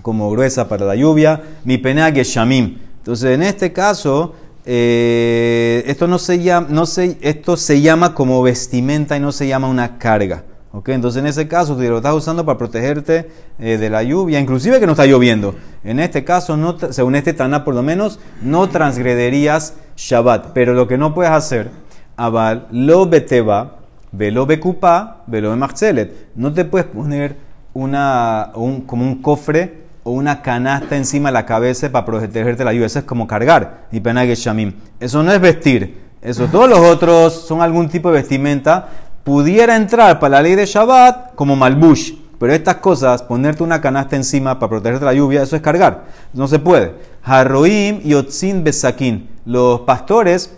como 0.02 0.30
gruesa 0.30 0.68
para 0.68 0.84
la 0.84 0.96
lluvia. 0.96 1.42
Mi 1.64 1.78
pena 1.78 2.11
geshamim. 2.12 2.78
Entonces, 2.98 3.34
en 3.34 3.42
este 3.42 3.72
caso, 3.72 4.34
eh, 4.66 5.82
esto, 5.87 6.06
no 6.06 6.18
se 6.18 6.42
llama, 6.42 6.66
no 6.70 6.84
se, 6.84 7.16
esto 7.20 7.56
se 7.56 7.80
llama 7.80 8.14
como 8.14 8.42
vestimenta 8.42 9.16
y 9.16 9.20
no 9.20 9.32
se 9.32 9.46
llama 9.48 9.68
una 9.68 9.98
carga. 9.98 10.44
¿Ok? 10.72 10.88
Entonces, 10.90 11.20
en 11.20 11.26
ese 11.26 11.48
caso, 11.48 11.74
tú 11.76 11.83
lo 11.83 11.96
estás 11.98 12.14
usando 12.14 12.44
para 12.44 12.59
protegerte 12.59 13.31
eh, 13.59 13.78
de 13.78 13.90
la 13.90 14.02
lluvia, 14.02 14.38
inclusive 14.40 14.78
que 14.81 14.87
no 14.87 14.92
está 14.92 15.07
lloviendo. 15.07 15.54
En 15.85 16.00
este 16.00 16.24
caso, 16.24 16.57
no, 16.57 16.76
según 16.78 17.14
este 17.14 17.33
Taná, 17.33 17.64
por 17.64 17.74
lo 17.74 17.83
menos, 17.83 18.18
no 18.42 18.68
transgrederías 18.68 19.74
Shabbat. 19.96 20.48
Pero 20.52 20.74
lo 20.74 20.87
que 20.88 20.98
no 20.98 21.14
puedes 21.14 21.33
hacer, 21.33 21.70
Abal, 22.16 22.66
lo 22.72 23.07
beteba, 23.07 23.76
velo 24.12 24.44
becupa, 24.46 25.22
velo 25.26 25.50
bemachzelet. 25.50 26.31
No 26.35 26.52
te 26.52 26.64
puedes 26.64 26.87
poner 26.88 27.37
una, 27.74 28.50
un- 28.54 28.81
como 28.83 29.04
un 29.04 29.22
cofre 29.22 29.87
o 30.02 30.11
una 30.11 30.42
canasta 30.42 30.96
encima 30.96 31.28
de 31.28 31.35
la 31.35 31.46
cabeza 31.46 31.90
para 31.92 32.04
protegerte 32.07 32.57
de 32.57 32.64
la 32.64 32.72
lluvia. 32.72 32.87
Eso 32.87 32.98
es 32.98 33.04
como 33.04 33.26
cargar. 33.26 33.87
Y 33.92 34.00
pena. 34.00 34.24
Eso 34.24 35.22
no 35.22 35.33
es 35.33 35.40
vestir. 35.40 36.09
Eso, 36.20 36.46
todos 36.46 36.68
los 36.68 36.81
otros 36.81 37.33
son 37.46 37.61
algún 37.62 37.88
tipo 37.88 38.09
de 38.11 38.14
vestimenta. 38.18 38.88
Pudiera 39.28 39.76
entrar 39.76 40.18
para 40.20 40.36
la 40.36 40.42
ley 40.42 40.54
de 40.54 40.64
Shabbat 40.64 41.34
como 41.34 41.54
malbush. 41.54 42.14
Pero 42.38 42.54
estas 42.54 42.76
cosas, 42.76 43.22
ponerte 43.22 43.62
una 43.62 43.78
canasta 43.78 44.16
encima 44.16 44.58
para 44.58 44.70
protegerte 44.70 45.04
la 45.04 45.12
lluvia, 45.12 45.42
eso 45.42 45.54
es 45.54 45.60
cargar. 45.60 46.06
No 46.32 46.48
se 46.48 46.58
puede. 46.58 46.94
Harroim 47.22 48.00
y 48.02 48.14
Otzin 48.14 48.64
Besakin. 48.64 49.28
Los 49.44 49.80
pastores 49.80 50.56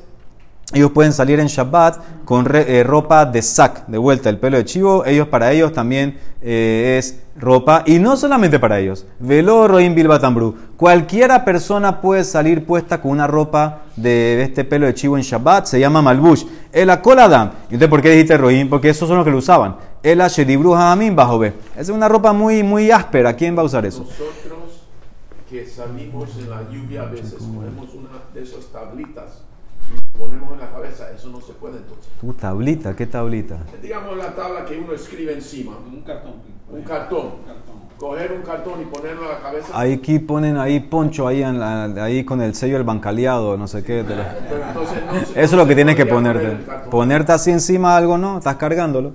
ellos 0.72 0.92
pueden 0.92 1.12
salir 1.12 1.40
en 1.40 1.48
Shabbat 1.48 2.24
con 2.24 2.44
re- 2.44 2.78
eh, 2.78 2.84
ropa 2.84 3.24
de 3.26 3.42
sac, 3.42 3.86
de 3.88 3.98
vuelta, 3.98 4.28
el 4.28 4.38
pelo 4.38 4.56
de 4.56 4.64
chivo. 4.64 5.04
Ellos, 5.04 5.26
para 5.26 5.50
ellos 5.50 5.72
también 5.72 6.16
eh, 6.40 6.96
es 6.98 7.20
ropa. 7.36 7.82
Y 7.86 7.98
no 7.98 8.16
solamente 8.16 8.60
para 8.60 8.78
ellos. 8.78 9.04
Velo 9.18 9.66
Roim 9.66 9.94
Bilbatambru. 9.94 10.54
Cualquiera 10.76 11.44
persona 11.44 12.00
puede 12.00 12.22
salir 12.22 12.64
puesta 12.64 13.00
con 13.00 13.10
una 13.10 13.26
ropa 13.26 13.80
de 13.96 14.42
este 14.44 14.64
pelo 14.64 14.86
de 14.86 14.94
chivo 14.94 15.16
en 15.16 15.24
Shabbat. 15.24 15.66
Se 15.66 15.80
llama 15.80 16.02
Malbush. 16.02 16.44
El 16.72 16.90
Akoladam. 16.90 17.50
¿Y 17.68 17.74
usted 17.74 17.90
por 17.90 18.00
qué 18.00 18.10
dijiste 18.10 18.36
Roim? 18.38 18.68
Porque 18.68 18.90
esos 18.90 19.08
son 19.08 19.16
los 19.16 19.24
que 19.24 19.32
lo 19.32 19.38
usaban. 19.38 19.76
El 20.04 20.20
Ashedibru 20.20 20.74
Hamim 20.76 21.16
bajo 21.16 21.40
B. 21.40 21.52
Esa 21.72 21.80
es 21.80 21.88
una 21.90 22.08
ropa 22.08 22.32
muy, 22.32 22.62
muy 22.62 22.92
áspera. 22.92 23.34
¿Quién 23.34 23.56
va 23.56 23.62
a 23.62 23.64
usar 23.64 23.84
eso? 23.86 24.00
Nosotros 24.00 24.60
que 25.50 25.66
salimos 25.66 26.28
en 26.38 26.48
la 26.48 26.62
lluvia 26.70 27.02
a 27.02 27.06
veces 27.06 27.34
ponemos 27.34 27.92
una 27.92 28.10
de 28.32 28.42
esas 28.42 28.66
tablitas 28.66 29.42
ponemos 30.20 30.52
en 30.52 30.60
la 30.60 30.70
cabeza, 30.70 31.10
eso 31.10 31.28
no 31.30 31.40
se 31.40 31.52
puede 31.54 31.78
entonces. 31.78 32.06
Tu 32.20 32.32
tablita, 32.34 32.94
¿qué 32.94 33.06
tablita? 33.06 33.56
Digamos 33.82 34.16
la 34.16 34.34
tabla 34.34 34.64
que 34.66 34.78
uno 34.78 34.92
escribe 34.92 35.32
encima, 35.32 35.72
Un 35.90 36.02
cartón. 36.02 36.34
un 36.70 36.82
cartón. 36.82 37.26
Un 37.26 37.44
cartón. 37.46 37.80
Coger 37.98 38.32
un 38.32 38.42
cartón 38.42 38.80
y 38.80 38.84
ponerlo 38.86 39.26
a 39.26 39.32
la 39.34 39.40
cabeza. 39.40 39.68
Ahí 39.78 39.92
aquí 39.94 40.18
ponen 40.18 40.56
ahí 40.56 40.80
poncho 40.80 41.26
ahí, 41.28 41.42
en 41.42 41.58
la- 41.60 41.84
ahí 42.04 42.24
con 42.24 42.40
el 42.40 42.54
sello 42.54 42.74
del 42.76 42.84
bancaleado, 42.84 43.56
no 43.58 43.66
sé 43.66 43.82
qué. 43.84 44.04
Pero 44.06 44.22
entonces 44.68 44.98
no 45.06 45.12
Eso 45.20 45.30
es 45.34 45.50
no 45.52 45.58
lo 45.58 45.66
que 45.66 45.74
tienes 45.74 45.96
que 45.96 46.06
ponerte. 46.06 46.56
Ponerte 46.90 47.32
así 47.32 47.50
encima 47.50 47.96
algo, 47.96 48.16
¿no? 48.16 48.38
Estás 48.38 48.56
cargándolo. 48.56 49.12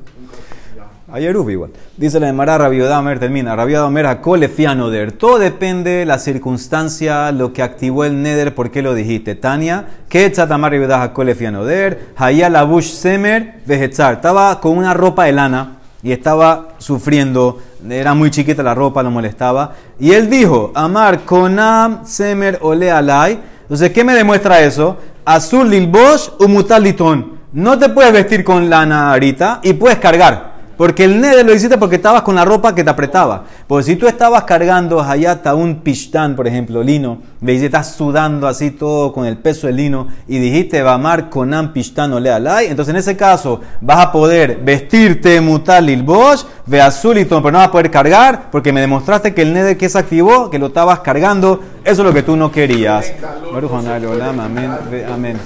Ayer 1.15 1.37
hubo 1.37 1.49
igual. 1.49 1.71
Dice 1.95 2.19
la 2.19 2.27
Emara 2.27 2.57
Rabiodamer, 2.57 3.19
termina. 3.19 3.55
Rabiodamer, 3.55 4.05
Akole 4.05 4.49
Fianoder. 4.49 5.13
Todo 5.13 5.39
depende 5.39 5.91
de 5.91 6.05
la 6.05 6.19
circunstancia, 6.19 7.31
lo 7.31 7.53
que 7.53 7.63
activó 7.63 8.03
el 8.03 8.21
Neder, 8.21 8.53
por 8.53 8.69
qué 8.69 8.81
lo 8.81 8.93
dijiste. 8.93 9.33
Tania, 9.35 9.85
que 10.09 10.29
Tzatamar 10.29 10.73
Rabiodah 10.73 11.03
Akole 11.03 11.33
Fianoder. 11.33 12.07
Hayal 12.17 12.57
Abush 12.57 12.91
Semer 12.91 13.61
Vegetzar. 13.65 14.15
Estaba 14.15 14.59
con 14.59 14.77
una 14.77 14.93
ropa 14.93 15.23
de 15.23 15.31
lana 15.31 15.77
y 16.03 16.11
estaba 16.11 16.73
sufriendo. 16.79 17.59
Era 17.89 18.13
muy 18.13 18.29
chiquita 18.29 18.61
la 18.61 18.75
ropa, 18.75 19.01
lo 19.01 19.09
molestaba. 19.09 19.73
Y 19.97 20.11
él 20.11 20.29
dijo: 20.29 20.73
Amar 20.75 21.21
Konam 21.21 22.05
Semer 22.05 22.59
Ole 22.61 22.91
Alay. 22.91 23.39
Entonces, 23.61 23.91
¿qué 23.91 24.03
me 24.03 24.13
demuestra 24.15 24.59
eso? 24.59 24.97
Azul 25.23 25.69
Lilbosh 25.69 26.31
Umutal 26.41 26.83
Litón. 26.83 27.39
No 27.53 27.79
te 27.79 27.87
puedes 27.87 28.11
vestir 28.11 28.43
con 28.43 28.69
lana 28.69 29.13
ahorita 29.13 29.61
y 29.63 29.71
puedes 29.71 29.97
cargar. 29.99 30.54
Porque 30.77 31.05
el 31.05 31.21
neder 31.21 31.45
lo 31.45 31.53
hiciste 31.53 31.77
porque 31.77 31.95
estabas 31.95 32.21
con 32.23 32.35
la 32.35 32.45
ropa 32.45 32.75
que 32.75 32.83
te 32.83 32.89
apretaba. 32.89 33.45
Porque 33.67 33.83
si 33.83 33.95
tú 33.95 34.07
estabas 34.07 34.43
cargando 34.43 35.01
hayata 35.01 35.55
un 35.55 35.81
pishtán, 35.81 36.35
por 36.35 36.47
ejemplo, 36.47 36.83
lino, 36.83 37.19
veis 37.41 37.59
que 37.59 37.67
estás 37.67 37.95
sudando 37.95 38.47
así 38.47 38.71
todo 38.71 39.13
con 39.13 39.25
el 39.25 39.37
peso 39.37 39.67
del 39.67 39.77
lino 39.77 40.07
y 40.27 40.39
dijiste 40.39 40.81
Bamar 40.81 41.29
Conan 41.29 41.73
pishtán 41.73 42.13
o 42.13 42.19
lealai, 42.19 42.67
entonces 42.67 42.93
en 42.93 42.99
ese 42.99 43.15
caso 43.15 43.61
vas 43.81 44.05
a 44.05 44.11
poder 44.11 44.59
vestirte 44.63 45.39
mutal 45.41 45.85
lilbosh, 45.85 46.43
ve 46.65 46.81
azulito, 46.81 47.41
pero 47.41 47.51
no 47.51 47.57
vas 47.59 47.67
a 47.67 47.71
poder 47.71 47.91
cargar 47.91 48.49
porque 48.51 48.73
me 48.73 48.81
demostraste 48.81 49.33
que 49.33 49.43
el 49.43 49.53
neder 49.53 49.77
que 49.77 49.89
se 49.89 49.97
activó, 49.97 50.49
que 50.49 50.59
lo 50.59 50.67
estabas 50.67 50.99
cargando, 50.99 51.61
eso 51.83 52.01
es 52.01 52.07
lo 52.07 52.13
que 52.13 52.23
tú 52.23 52.35
no 52.35 52.51
querías. 52.51 53.13
Amén, 54.45 54.71
amén. 55.13 55.37